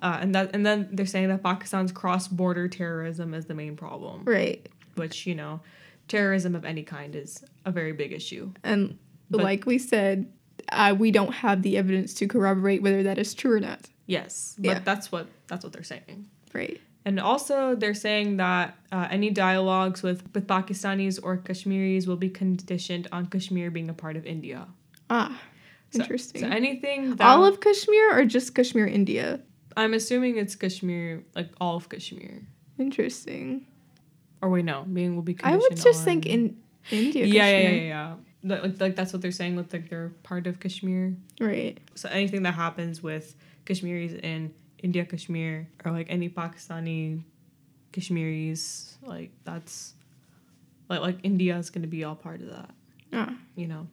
[0.00, 4.22] uh, and that and then they're saying that Pakistan's cross-border terrorism is the main problem,
[4.24, 4.64] Right.
[4.94, 5.60] which you know,
[6.06, 8.52] terrorism of any kind is a very big issue.
[8.62, 8.96] And
[9.28, 10.26] But- like we said,
[10.72, 13.88] uh, we don't have the evidence to corroborate whether that is true or not.
[14.06, 14.78] Yes, but Yeah.
[14.84, 16.28] that's what that's what they're saying.
[16.52, 16.80] Right.
[17.06, 22.30] And also, they're saying that uh, any dialogues with, with Pakistanis or Kashmiris will be
[22.30, 24.66] conditioned on Kashmir being a part of India.
[25.10, 25.38] Ah,
[25.90, 26.40] So- interesting.
[26.40, 29.40] So, anything that all of Kashmir or just Kashmir, India?
[29.76, 32.40] I'm assuming it's Kashmir, like all of Kashmir.
[32.78, 33.66] Interesting.
[34.40, 35.36] Or wait, no, being will be.
[35.42, 36.56] I would just think in
[36.90, 37.24] India.
[37.26, 38.14] Yeah, yeah, yeah, yeah, yeah.
[38.46, 41.16] Like, like, that's what they're saying with like they're part of Kashmir.
[41.40, 41.78] Right.
[41.94, 43.34] So anything that happens with
[43.64, 47.22] Kashmiris in India Kashmir or like any Pakistani
[47.92, 49.94] Kashmiris, like that's
[50.88, 52.70] like like India is gonna be all part of that.
[53.12, 53.34] Ah.
[53.56, 53.86] You know.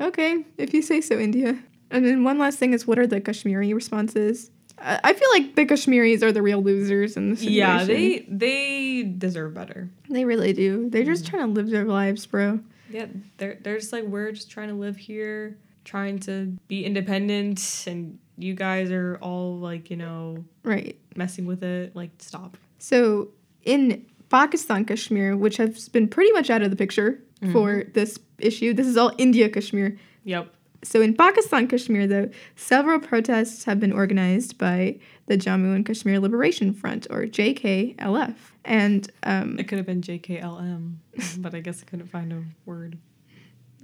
[0.00, 1.62] Okay, if you say so, India.
[1.90, 4.50] And then one last thing is what are the Kashmiri responses?
[4.78, 7.58] I I feel like the Kashmiris are the real losers in this situation.
[7.58, 9.88] Yeah, they they deserve better.
[10.08, 10.88] they really do.
[10.90, 12.60] They're just trying to live their lives, bro.
[12.90, 13.06] Yeah,
[13.38, 18.18] they're they're just like we're just trying to live here, trying to be independent, and
[18.36, 20.98] you guys are all like you know Right.
[21.16, 21.94] messing with it.
[21.94, 22.56] Like stop.
[22.78, 23.28] So
[23.64, 27.52] in Pakistan Kashmir, which has been pretty much out of the picture mm-hmm.
[27.52, 29.98] for this issue, this is all India Kashmir.
[30.24, 30.54] Yep.
[30.82, 36.18] So in Pakistan Kashmir, though, several protests have been organized by the Jammu and Kashmir
[36.18, 38.34] Liberation Front, or JKLF.
[38.64, 40.94] And um, It could have been JKLM,
[41.38, 42.98] but I guess I couldn't find a word.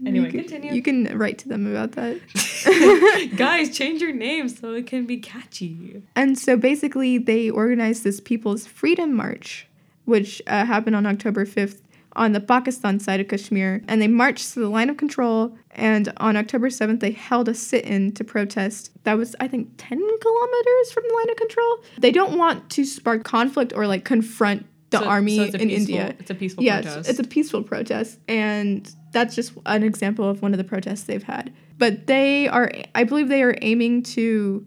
[0.04, 0.72] Anyway, you can, continue.
[0.72, 3.32] You can write to them about that.
[3.36, 6.02] Guys, change your name so it can be catchy.
[6.14, 9.66] And so basically, they organized this People's Freedom March,
[10.04, 11.80] which uh, happened on October 5th
[12.16, 13.82] on the Pakistan side of Kashmir.
[13.86, 15.56] And they marched to the line of control.
[15.72, 18.90] And on October 7th, they held a sit in to protest.
[19.04, 21.78] That was, I think, 10 kilometers from the line of control.
[21.98, 25.68] They don't want to spark conflict or like confront the So- army so it's in
[25.68, 26.16] peaceful- India.
[26.18, 27.10] It's a peaceful Yeah, it's, protest.
[27.10, 31.22] it's a peaceful protest, and that's just an example of one of the protests they've
[31.24, 31.52] had.
[31.76, 34.64] But they are, I believe, they are aiming to.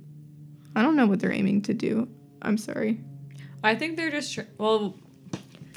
[0.76, 2.08] I don't know what they're aiming to do.
[2.41, 3.00] I'm sorry.
[3.64, 5.00] I think they're just tr- well,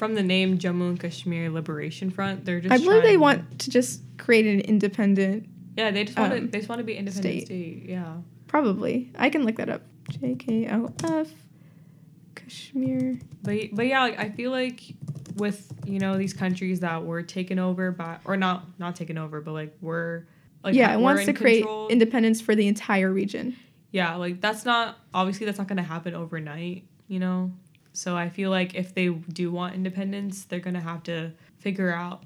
[0.03, 2.73] from the name Jammu and Kashmir Liberation Front, they're just.
[2.73, 5.47] I believe they want to just create an independent.
[5.77, 6.39] Yeah, they just want to.
[6.39, 7.45] um, They just want to be independent state.
[7.45, 7.85] state.
[7.89, 8.17] Yeah.
[8.47, 9.81] Probably, I can look that up.
[10.11, 11.29] JKLF,
[12.35, 13.17] Kashmir.
[13.43, 14.81] But but yeah, like, I feel like
[15.35, 19.39] with you know these countries that were taken over by or not not taken over,
[19.39, 20.25] but like we're
[20.65, 21.87] like yeah, it wants to create control.
[21.87, 23.55] independence for the entire region.
[23.91, 27.53] yeah, like that's not obviously that's not gonna happen overnight, you know.
[27.93, 32.23] So I feel like if they do want independence, they're gonna have to figure out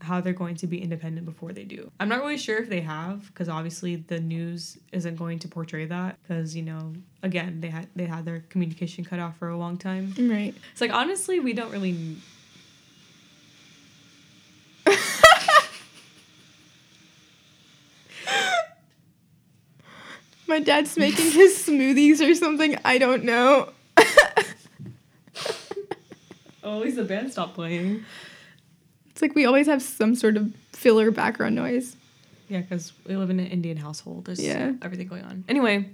[0.00, 1.90] how they're going to be independent before they do.
[1.98, 5.86] I'm not really sure if they have because obviously the news isn't going to portray
[5.86, 6.92] that because you know
[7.22, 10.14] again they had they had their communication cut off for a long time.
[10.18, 10.54] Right.
[10.72, 12.16] It's like honestly we don't really
[20.46, 22.78] My dad's making his smoothies or something.
[22.84, 23.72] I don't know.
[26.62, 28.04] Oh, at least the band stopped playing.
[29.10, 31.96] It's like we always have some sort of filler background noise.
[32.48, 34.24] Yeah, because we live in an Indian household.
[34.24, 34.72] There's Yeah.
[34.82, 35.44] everything going on.
[35.48, 35.86] Anyway.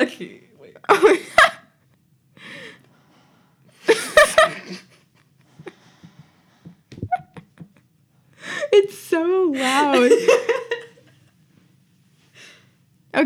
[0.00, 0.76] okay, wait.
[8.72, 10.10] it's so loud.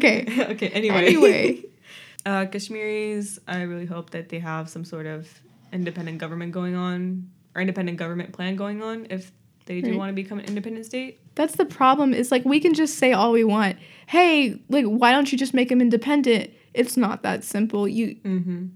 [0.00, 0.24] Okay.
[0.52, 1.06] okay, anyway.
[1.06, 1.62] Anyway,
[2.26, 5.26] Uh, Kashmiris, I really hope that they have some sort of
[5.72, 9.32] independent government going on or independent government plan going on if
[9.64, 9.98] they do Right.
[9.98, 11.18] want to become an independent state.
[11.34, 12.12] that's the problem.
[12.12, 13.78] Is like we can just say all we want.
[14.06, 16.50] Hey, like why don't you just make them independent?
[16.74, 17.88] It's not that simple.
[17.88, 18.66] You Mm-hmm.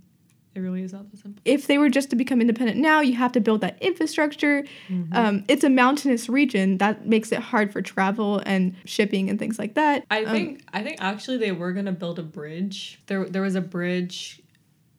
[0.55, 1.41] It really is not that simple.
[1.45, 4.63] if they were just to become independent now, you have to build that infrastructure.
[4.89, 5.13] Mm-hmm.
[5.15, 9.59] Um, it's a mountainous region that makes it hard for travel and shipping and things
[9.59, 10.05] like that.
[10.11, 13.01] I Um, think I think actually they were gonna build a bridge.
[13.07, 14.41] There there was a bridge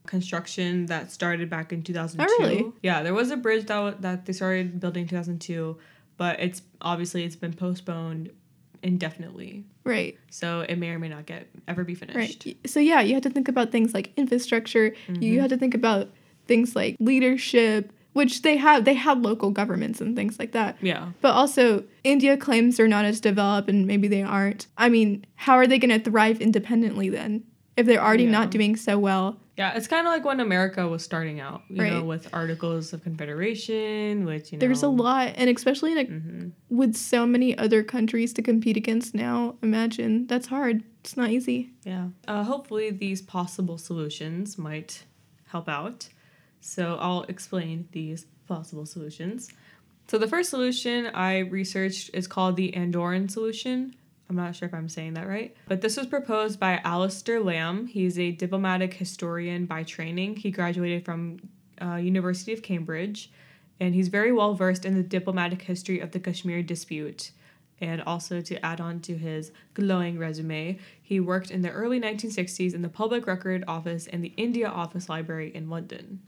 [0.06, 2.28] construction that started back in 2002.
[2.30, 2.72] Oh, really?
[2.84, 5.78] Yeah, there was a bridge that that they started building in 2002,
[6.18, 8.30] but it's obviously it's been postponed
[8.84, 9.64] indefinitely.
[9.86, 10.18] Right.
[10.30, 12.46] So it may or may not get ever be finished.
[12.46, 12.58] Right.
[12.66, 14.92] So yeah, you have to think about things like infrastructure.
[15.08, 15.22] Mm-hmm.
[15.22, 16.10] You have to think about
[16.48, 18.86] things like leadership, which they have.
[18.86, 20.78] They have local governments and things like that.
[20.82, 21.10] Yeah.
[21.22, 24.68] But also, India claims they're not as developed, and maybe they aren't.
[24.78, 27.44] I mean, how are they going to thrive independently then
[27.78, 28.32] if they're already Yeah.
[28.32, 29.38] not doing so well?
[29.58, 33.04] Yeah, it's kind of like when America was starting out, you know, with Articles of
[33.04, 37.58] Confederation, which you know There's a lot, and especially in a, hmm with so many
[37.58, 39.56] other countries to compete against now.
[39.62, 40.84] Imagine that's hard.
[41.00, 41.72] It's not easy.
[41.84, 42.10] Yeah.
[42.28, 45.04] Uh, hopefully, these possible solutions might
[45.48, 46.10] help out.
[46.60, 49.50] So, I'll explain these possible solutions.
[50.08, 53.96] So, the first solution I researched is called the Andorran solution.
[54.30, 57.86] I'm not sure if I'm saying that right, but this was proposed by Alastair Lamb.
[57.88, 60.38] He's a diplomatic historian by training.
[60.38, 61.40] He graduated from
[61.82, 63.32] uh, University of Cambridge,
[63.80, 67.32] and he's very well versed in the diplomatic history of the Kashmir dispute.
[67.82, 72.74] And also to add on to his glowing resume, he worked in the early 1960s
[72.74, 76.22] in the Public Record Office and the India Office Library in London.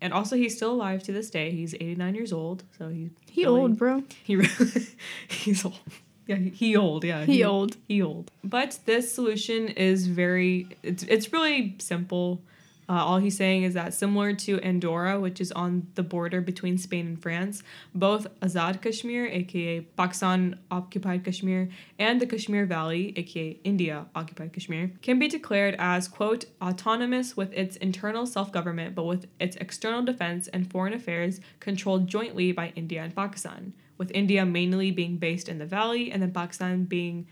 [0.00, 1.50] And also, he's still alive to this day.
[1.52, 4.02] He's 89 years old, so he He really- old, bro.
[4.24, 4.86] He really,
[5.28, 5.78] he's old.
[6.26, 7.04] Yeah, he, he old.
[7.04, 7.76] Yeah, He old.
[7.86, 8.30] He old.
[8.42, 10.68] But this solution is very.
[10.82, 12.40] It's it's really simple.
[12.86, 16.76] Uh, all he's saying is that similar to Andorra, which is on the border between
[16.76, 17.62] Spain and France,
[17.94, 24.92] both Azad Kashmir, aka Pakistan occupied Kashmir, and the Kashmir Valley, aka India occupied Kashmir,
[25.00, 30.02] can be declared as, quote, autonomous with its internal self government, but with its external
[30.02, 35.48] defense and foreign affairs controlled jointly by India and Pakistan, with India mainly being based
[35.48, 37.26] in the valley and then Pakistan being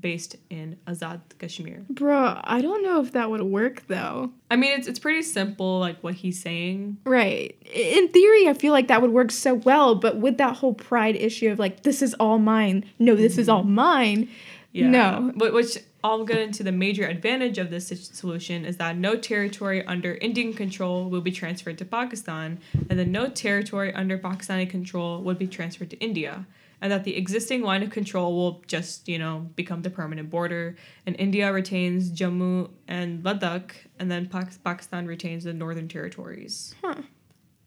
[0.00, 1.84] based in Azad Kashmir.
[1.88, 4.30] Bro, I don't know if that would work though.
[4.50, 6.98] I mean, it's, it's pretty simple, like what he's saying.
[7.04, 7.56] Right.
[7.72, 11.16] In theory, I feel like that would work so well, but with that whole pride
[11.16, 12.84] issue of like, this is all mine.
[12.98, 13.56] No, this is mm-hmm.
[13.56, 14.28] all mine.
[14.72, 14.90] Yeah.
[14.90, 15.32] No.
[15.34, 19.84] But which I'll get into the major advantage of this solution is that no territory
[19.86, 25.22] under Indian control will be transferred to Pakistan, and then no territory under Pakistani control
[25.22, 26.46] would be transferred to India.
[26.80, 30.76] And that the existing line of control will just, you know, become the permanent border,
[31.06, 36.74] and India retains Jammu and Ladakh, and then Pakistan retains the northern territories.
[36.84, 36.96] Huh.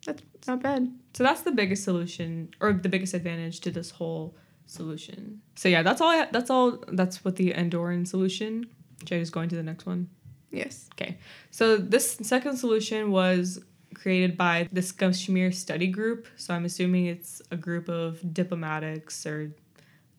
[0.05, 0.93] That's not bad.
[1.13, 4.35] So that's the biggest solution or the biggest advantage to this whole
[4.69, 5.41] solution.
[5.55, 6.09] So yeah, that's all.
[6.09, 6.83] I, that's all.
[6.89, 8.65] That's what the Andorran solution.
[9.05, 10.09] Should I just go into the next one?
[10.51, 10.89] Yes.
[10.93, 11.17] Okay.
[11.51, 13.61] So this second solution was
[13.93, 16.27] created by this Kashmir study group.
[16.37, 19.51] So I'm assuming it's a group of diplomatics or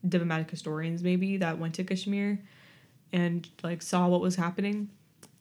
[0.09, 2.41] diplomatic historians maybe that went to Kashmir
[3.13, 4.91] and like saw what was happening.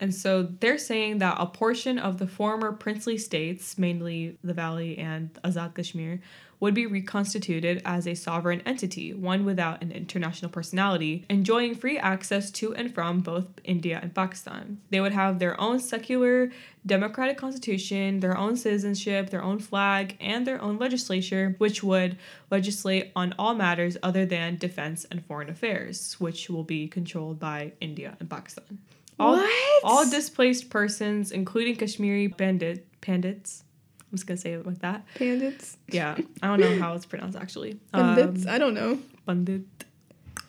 [0.01, 4.97] And so they're saying that a portion of the former princely states, mainly the Valley
[4.97, 6.21] and Azad Kashmir,
[6.59, 12.51] would be reconstituted as a sovereign entity, one without an international personality, enjoying free access
[12.51, 14.79] to and from both India and Pakistan.
[14.89, 16.51] They would have their own secular,
[16.85, 22.17] democratic constitution, their own citizenship, their own flag, and their own legislature, which would
[22.51, 27.71] legislate on all matters other than defense and foreign affairs, which will be controlled by
[27.79, 28.79] India and Pakistan.
[29.19, 29.83] All, What?
[29.83, 33.63] all displaced persons, including Kashmiri bandit pandits.
[34.11, 35.05] I'm just gonna say it like that.
[35.17, 35.77] Bandits.
[35.87, 37.79] Yeah, I don't know how it's pronounced actually.
[37.91, 38.45] Bandits.
[38.45, 38.99] Um, I don't know.
[39.25, 39.63] Bandit.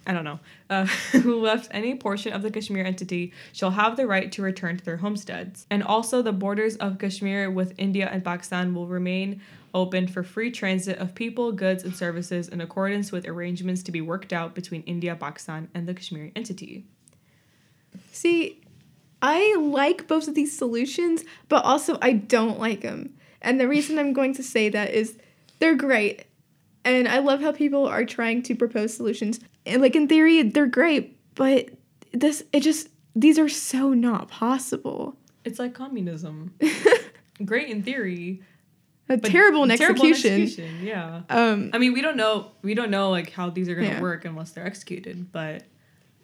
[0.07, 0.41] I don't know.
[0.71, 4.79] Uh, who left any portion of the Kashmir entity shall have the right to return
[4.79, 5.67] to their homesteads.
[5.71, 9.43] And also, the borders of Kashmir with India and Pakistan will remain
[9.75, 14.01] open for free transit of people, goods, and services in accordance with arrangements to be
[14.01, 16.87] worked out between India, Pakistan, and the Kashmiri entity.
[18.11, 18.61] See,
[19.23, 23.15] I like both of these solutions, but also I don't like them.
[23.43, 25.19] And the reason I'm going to say that is
[25.59, 26.25] they're great.
[26.85, 29.41] And I love how people are trying to propose solutions.
[29.67, 31.69] And like in theory, they're great, but
[32.13, 35.17] this it just these are so not possible.
[35.45, 36.55] It's like communism.
[37.45, 38.43] Great in theory,
[39.09, 40.43] A but terrible in terrible execution.
[40.43, 41.23] execution, Yeah.
[41.31, 42.53] Um I mean, we don't know.
[42.63, 44.01] We don't know like how these are gonna Yeah.
[44.01, 45.33] work unless they're executed.
[45.33, 45.65] But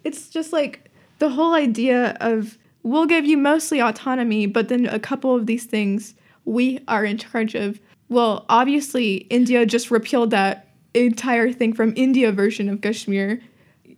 [0.03, 0.89] it's just like
[1.19, 5.65] the whole idea of we'll give you mostly autonomy, but then a couple of these
[5.65, 6.13] things
[6.47, 7.79] we are in charge of.
[8.09, 13.41] Well, obviously, India just repealed that entire thing from India version of Kashmir.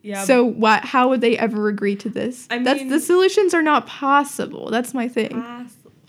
[0.02, 0.24] yeah.
[0.24, 0.84] so what?
[0.84, 2.47] How would they ever agree to this?
[2.50, 4.70] I That's mean- the solutions are not possible.
[4.72, 5.43] That's my thing.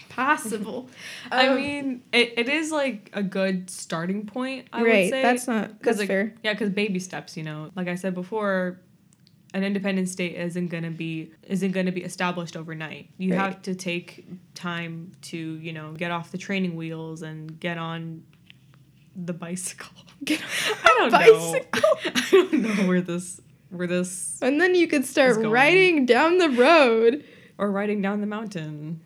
[0.09, 0.89] Possible.
[1.33, 4.67] I Um, mean, it, it is like a good starting point.
[4.73, 4.87] I right.
[5.05, 5.23] would say.
[5.23, 5.69] That's not.
[5.69, 6.35] 'Cause, That's like, fair.
[6.43, 7.37] Yeah, because baby steps.
[7.37, 8.81] You know, like I said before,
[9.53, 13.09] an independent state isn't gonna be isn't gonna be established overnight.
[13.19, 13.41] You Right.
[13.41, 18.23] have to take time to you know get off the training wheels and get on
[19.17, 19.93] the bicycle.
[20.25, 20.41] Get
[20.85, 21.53] I don't bicycle.
[21.75, 22.11] know.
[22.15, 23.41] I don't know where this
[23.71, 27.25] where this And then you could start riding down the road.
[27.59, 29.01] or riding down the mountain,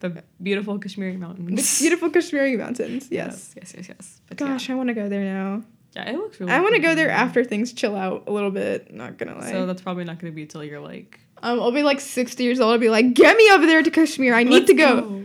[0.00, 1.78] the beautiful Kashmiri mountains.
[1.78, 3.08] The beautiful Kashmiri mountains.
[3.10, 3.54] Yes.
[3.56, 4.20] yes, yes, yes.
[4.28, 4.74] But Gosh, yeah.
[4.74, 5.62] I want to go there now.
[5.94, 6.52] Yeah, it looks really.
[6.52, 8.92] I want to go there after things chill out a little bit.
[8.92, 9.50] Not gonna lie.
[9.50, 11.18] So that's probably not to be until you're like.
[11.42, 12.72] um, I'll be like 60 years old.
[12.72, 14.34] I'll be like, get me over there to Kashmir.
[14.34, 15.24] I need to go.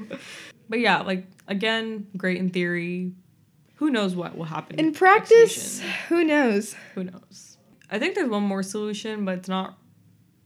[0.70, 3.11] But yeah, like again, great in theory.
[3.76, 6.76] Who knows what will happen In practice, who knows?
[6.95, 7.57] Who knows?
[7.91, 9.78] I think there's one more solution, but it's not.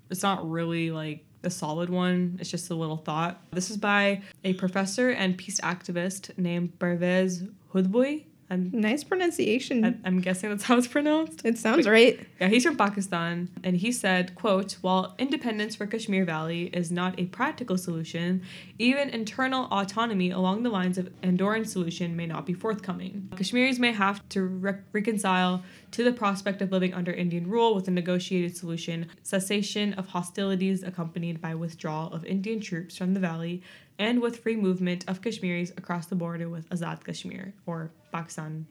[0.09, 2.37] It's not really like a solid one.
[2.39, 3.39] It's just a little thought.
[3.51, 7.43] This is by a professor and peace activist named Pervez
[7.73, 8.23] Hoodbhoy.
[8.49, 9.83] And Nice pronunciation.
[9.83, 11.41] I- I'm guessing that's how it's pronounced.
[11.45, 12.19] it sounds right.
[12.39, 17.19] Yeah, he's from Pakistan, and he said, "quote While independence for Kashmir Valley is not
[17.19, 18.41] a practical solution,
[18.79, 23.27] even internal autonomy along the lines of Andorran solution may not be forthcoming.
[23.35, 27.87] Kashmiris may have to re- reconcile to the prospect of living under Indian rule with
[27.87, 33.61] a negotiated solution, cessation of hostilities accompanied by withdrawal of Indian troops from the valley."
[33.99, 38.67] And with free movement of Kashmiris across the border with Azad Kashmir or Pakistan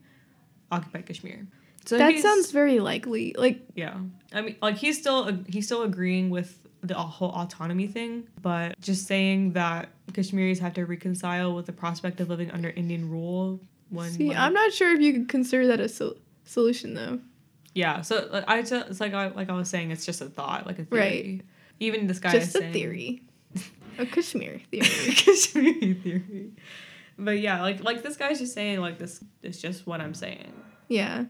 [0.70, 1.46] occupied Kashmir.
[1.84, 3.34] So that sounds very likely.
[3.36, 3.96] Like, yeah,
[4.32, 9.06] I mean, like he's still he's still agreeing with the whole autonomy thing, but just
[9.06, 13.60] saying that Kashmiris have to reconcile with the prospect of living under Indian rule.
[13.90, 17.20] When see, like- I'm not sure if you could consider that a sol- solution though.
[17.74, 20.26] yeah, so like, I ju- it's like I, like I was saying, it's just a
[20.26, 21.00] thought, like a theory.
[21.00, 21.42] Right.
[21.78, 23.22] Even this guy is Just a saying, theory.
[23.98, 24.86] A Kashmir theory.
[25.14, 26.52] Kashmiri theory.
[27.18, 30.52] But yeah, like like this guy's just saying like this is just what I'm saying.
[30.88, 31.24] Yeah.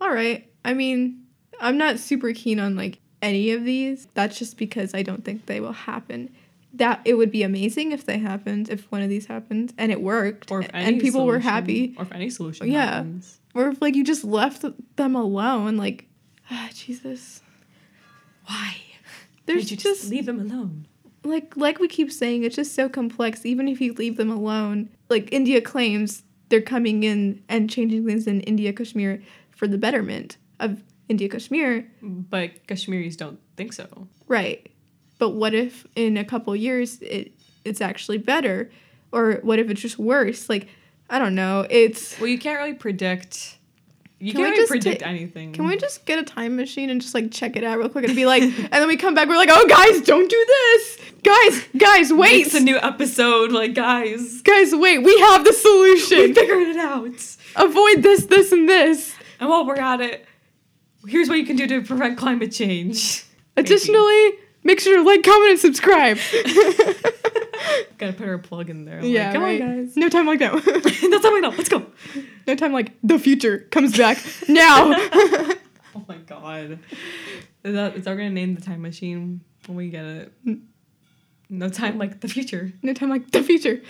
[0.00, 0.50] All right.
[0.64, 1.24] I mean,
[1.60, 4.08] I'm not super keen on like any of these.
[4.14, 6.30] That's just because I don't think they will happen.
[6.74, 10.02] That it would be amazing if they happened, if one of these happened and it
[10.02, 12.86] worked, Or if any and people were happy, Or if any solution Yeah.
[12.96, 13.38] happens.
[13.54, 14.64] or if like you just left
[14.96, 15.76] them alone.
[15.76, 16.06] Like,
[16.50, 17.40] ah, Jesus.
[18.46, 18.74] Why?
[19.46, 20.86] There's Did you just just leave them alone?
[21.24, 23.44] Like like we keep saying, it's just so complex.
[23.44, 28.26] Even if you leave them alone, like India claims they're coming in and changing things
[28.26, 31.88] in India Kashmir for the betterment of India Kashmir.
[32.02, 34.08] But Kashmiris don't think so.
[34.28, 34.70] Right.
[35.18, 37.32] But what if in a couple years it
[37.64, 38.70] it's actually better?
[39.12, 40.48] Or what if it's just worse?
[40.48, 40.68] Like,
[41.08, 41.66] I don't know.
[41.70, 43.58] It's Well, you can't really predict.
[44.24, 45.52] You Can just predict ta- anything.
[45.52, 48.06] can we just get a time machine and just like check it out real quick
[48.06, 50.98] and be like and then we come back, we're like, oh guys, don't do this.
[51.22, 52.46] Guys, guys, wait.
[52.46, 54.40] It's a new episode, like guys.
[54.40, 56.18] guys, wait, we have the solution.
[56.18, 57.06] We figured it out.
[57.56, 59.14] Avoid this, this, and this.
[59.40, 60.24] And while we're at it,
[61.06, 63.26] here's what you can do to prevent climate change.
[63.56, 63.66] Maybe.
[63.66, 64.30] Additionally,
[64.62, 66.16] make sure to like, comment, and subscribe.
[67.98, 68.98] Gotta put our plug in there.
[68.98, 69.62] I'm yeah, like, come right.
[69.62, 69.96] on, guys.
[69.96, 70.58] No time like now.
[70.60, 71.50] That's how we know.
[71.50, 71.86] Let's go.
[72.46, 74.94] no time like the future comes back now.
[75.96, 76.80] Oh my god.
[77.62, 80.32] Is that is that gonna name the time machine when we get it?
[81.48, 82.72] No time like the future.
[82.82, 83.80] No time like the future.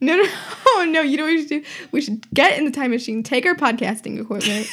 [0.00, 0.24] No, no,
[0.66, 1.00] oh no!
[1.00, 1.64] You know what we should do?
[1.90, 4.68] We should get in the time machine, take our podcasting equipment,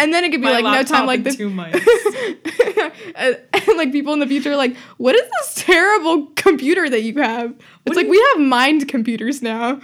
[0.00, 1.74] and then it could be My like no time like the two mics.
[3.14, 7.02] and, and, like people in the future, are like what is this terrible computer that
[7.02, 7.50] you have?
[7.50, 9.80] It's What like we have mind computers now.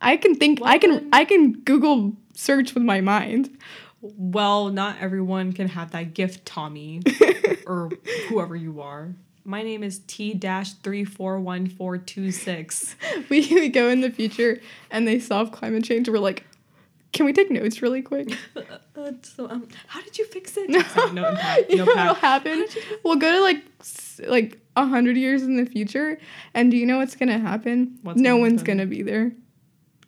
[0.00, 0.60] I can think.
[0.62, 0.92] I can.
[0.92, 1.04] What?
[1.12, 3.56] I can Google search with my mind.
[4.00, 7.02] Well, not everyone can have that gift, Tommy,
[7.66, 7.90] or
[8.28, 9.14] whoever you are.
[9.44, 10.38] My name is T
[10.82, 12.96] three four one four two six.
[13.28, 14.60] we, we go in the future
[14.90, 16.08] and they solve climate change.
[16.08, 16.44] We're like,
[17.12, 18.36] can we take notes really quick?
[19.22, 20.68] So, um, how did you fix it?
[20.70, 20.80] No,
[21.12, 22.66] no impact, you no know what'll happen?
[23.02, 23.62] We'll go to like
[24.28, 26.18] like a hundred years in the future,
[26.54, 27.98] and do you know what's gonna happen?
[28.02, 28.76] What's no gonna one's happen?
[28.78, 29.32] gonna be there.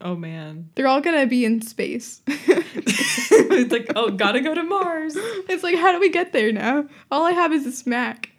[0.00, 2.20] Oh man, They're all gonna be in space.
[2.26, 5.14] it's like oh, gotta go to Mars.
[5.16, 6.86] it's like, how do we get there now?
[7.11, 8.30] All I have is this Mac.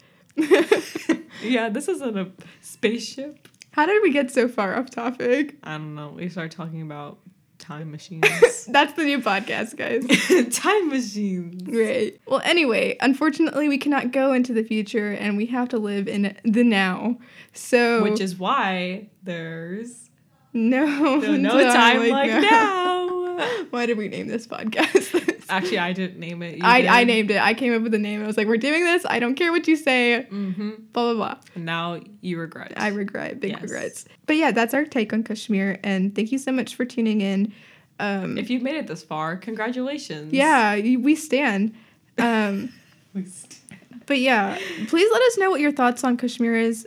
[1.42, 2.30] Yeah, this isn't a
[2.62, 3.48] spaceship.
[3.72, 5.56] how did we get so far off topic?
[5.62, 6.08] I don't know.
[6.16, 7.18] We start talking about
[7.66, 8.66] time machines.
[8.68, 10.54] That's the new podcast, guys.
[10.56, 11.62] time machines.
[11.66, 12.18] Right.
[12.26, 16.36] Well, anyway, unfortunately, we cannot go into the future and we have to live in
[16.44, 17.18] the now.
[17.52, 20.10] So, Which is why there's
[20.52, 20.86] no,
[21.16, 23.25] no, no time like now.
[23.70, 25.44] Why did we name this podcast?
[25.48, 26.58] Actually, I didn't name it.
[26.62, 27.40] I, I named it.
[27.40, 28.22] I came up with the name.
[28.22, 29.04] I was like, we're doing this.
[29.08, 30.26] I don't care what you say.
[30.30, 30.70] Mm-hmm.
[30.92, 31.36] Blah, blah, blah.
[31.54, 32.72] And now you regret.
[32.76, 33.62] I regret, big Yes.
[33.62, 34.04] regrets.
[34.26, 35.78] But yeah, that's our take on Kashmir.
[35.84, 37.52] And thank you so much for tuning in.
[38.00, 40.32] Um, if you've made it this far, congratulations.
[40.32, 41.74] yeah, we stand.
[42.18, 42.72] Um,
[44.06, 44.58] but yeah,
[44.88, 46.86] please let us know what your thoughts on Kashmir is.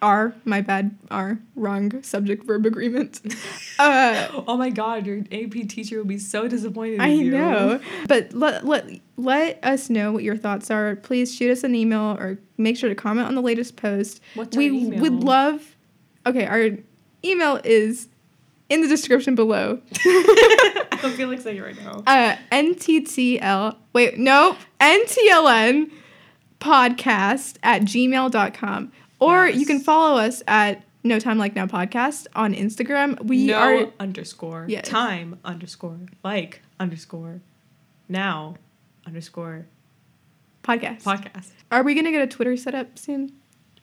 [0.00, 3.20] Are my bad are wrong subject verb agreement.
[3.80, 6.94] Uh, Oh my god, your AP teacher will be so disappointed.
[6.94, 7.30] in I you.
[7.30, 10.96] know, but let let let us know what your thoughts are.
[10.96, 14.20] Please shoot us an email or make sure to comment on the latest post.
[14.34, 15.00] What's we email?
[15.00, 15.76] would love.
[16.26, 16.70] Okay, our
[17.24, 18.08] email is
[18.68, 19.80] in the description below.
[20.04, 22.02] I don't feel like saying it right now.
[22.04, 23.76] Uh, NTTL.
[23.92, 25.90] Wait, no, NTLN
[26.60, 28.92] podcast at gmail.com.
[29.20, 33.20] Or you can follow us at No Time Like Now podcast on Instagram.
[33.24, 34.86] We no are underscore Yes.
[34.88, 37.40] time underscore like underscore
[38.08, 38.54] now
[39.06, 39.66] underscore
[40.62, 41.02] podcast.
[41.02, 41.50] podcast.
[41.70, 43.32] Are we gonna get a Twitter set up soon?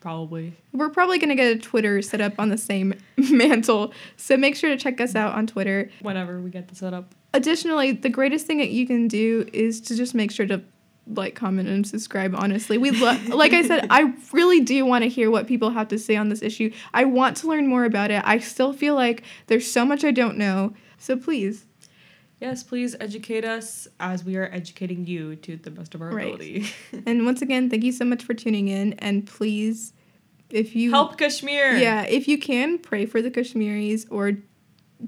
[0.00, 0.54] Probably.
[0.72, 3.92] We're probably gonna get a Twitter set up on the same mantle.
[4.16, 5.90] So make sure to check us out on Twitter.
[6.00, 7.14] Whenever we get the setup.
[7.34, 10.62] additionally, the greatest thing that you can do is to just make sure to
[11.06, 12.34] like, comment, and subscribe.
[12.36, 13.28] Honestly, we love.
[13.28, 16.28] like I said, I really do want to hear what people have to say on
[16.28, 16.72] this issue.
[16.92, 18.22] I want to learn more about it.
[18.24, 20.74] I still feel like there's so much I don't know.
[20.98, 21.64] So please,
[22.38, 26.26] Yes, please educate us as we are educating you to the best of our Right.
[26.26, 26.66] ability.
[27.06, 28.92] and once again, thank you so much for tuning in.
[28.94, 29.94] And please,
[30.50, 31.76] if you Help Kashmir.
[31.78, 34.32] yeah, if you can, pray for the Kashmiris or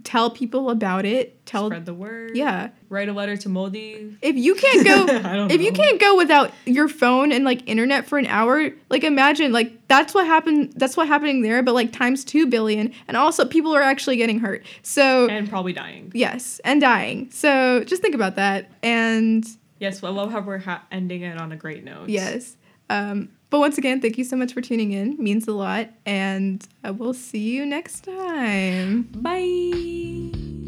[0.04, 1.44] tell people about it.
[1.46, 2.36] Tell Spread the word.
[2.36, 2.68] yeah.
[2.90, 4.16] Write a letter to Modi.
[4.22, 7.66] If you can't go I don't if you can't go without your phone and like
[7.68, 11.74] internet for an hour, like imagine like that's what happened that's what happening there, but
[11.74, 14.64] like times 2 billion and also people are actually getting hurt.
[14.82, 16.12] So And probably dying.
[16.14, 17.30] yes, and dying.
[17.30, 19.46] So just think about that and
[19.80, 22.08] Yes, well, I love how we're ha- ending it on a great note.
[22.08, 22.56] yes.
[22.90, 25.16] Um but once again, thank you so much for tuning in.
[25.18, 29.02] Means a lot and uh, we'll see you next time.
[29.14, 30.67] Bye.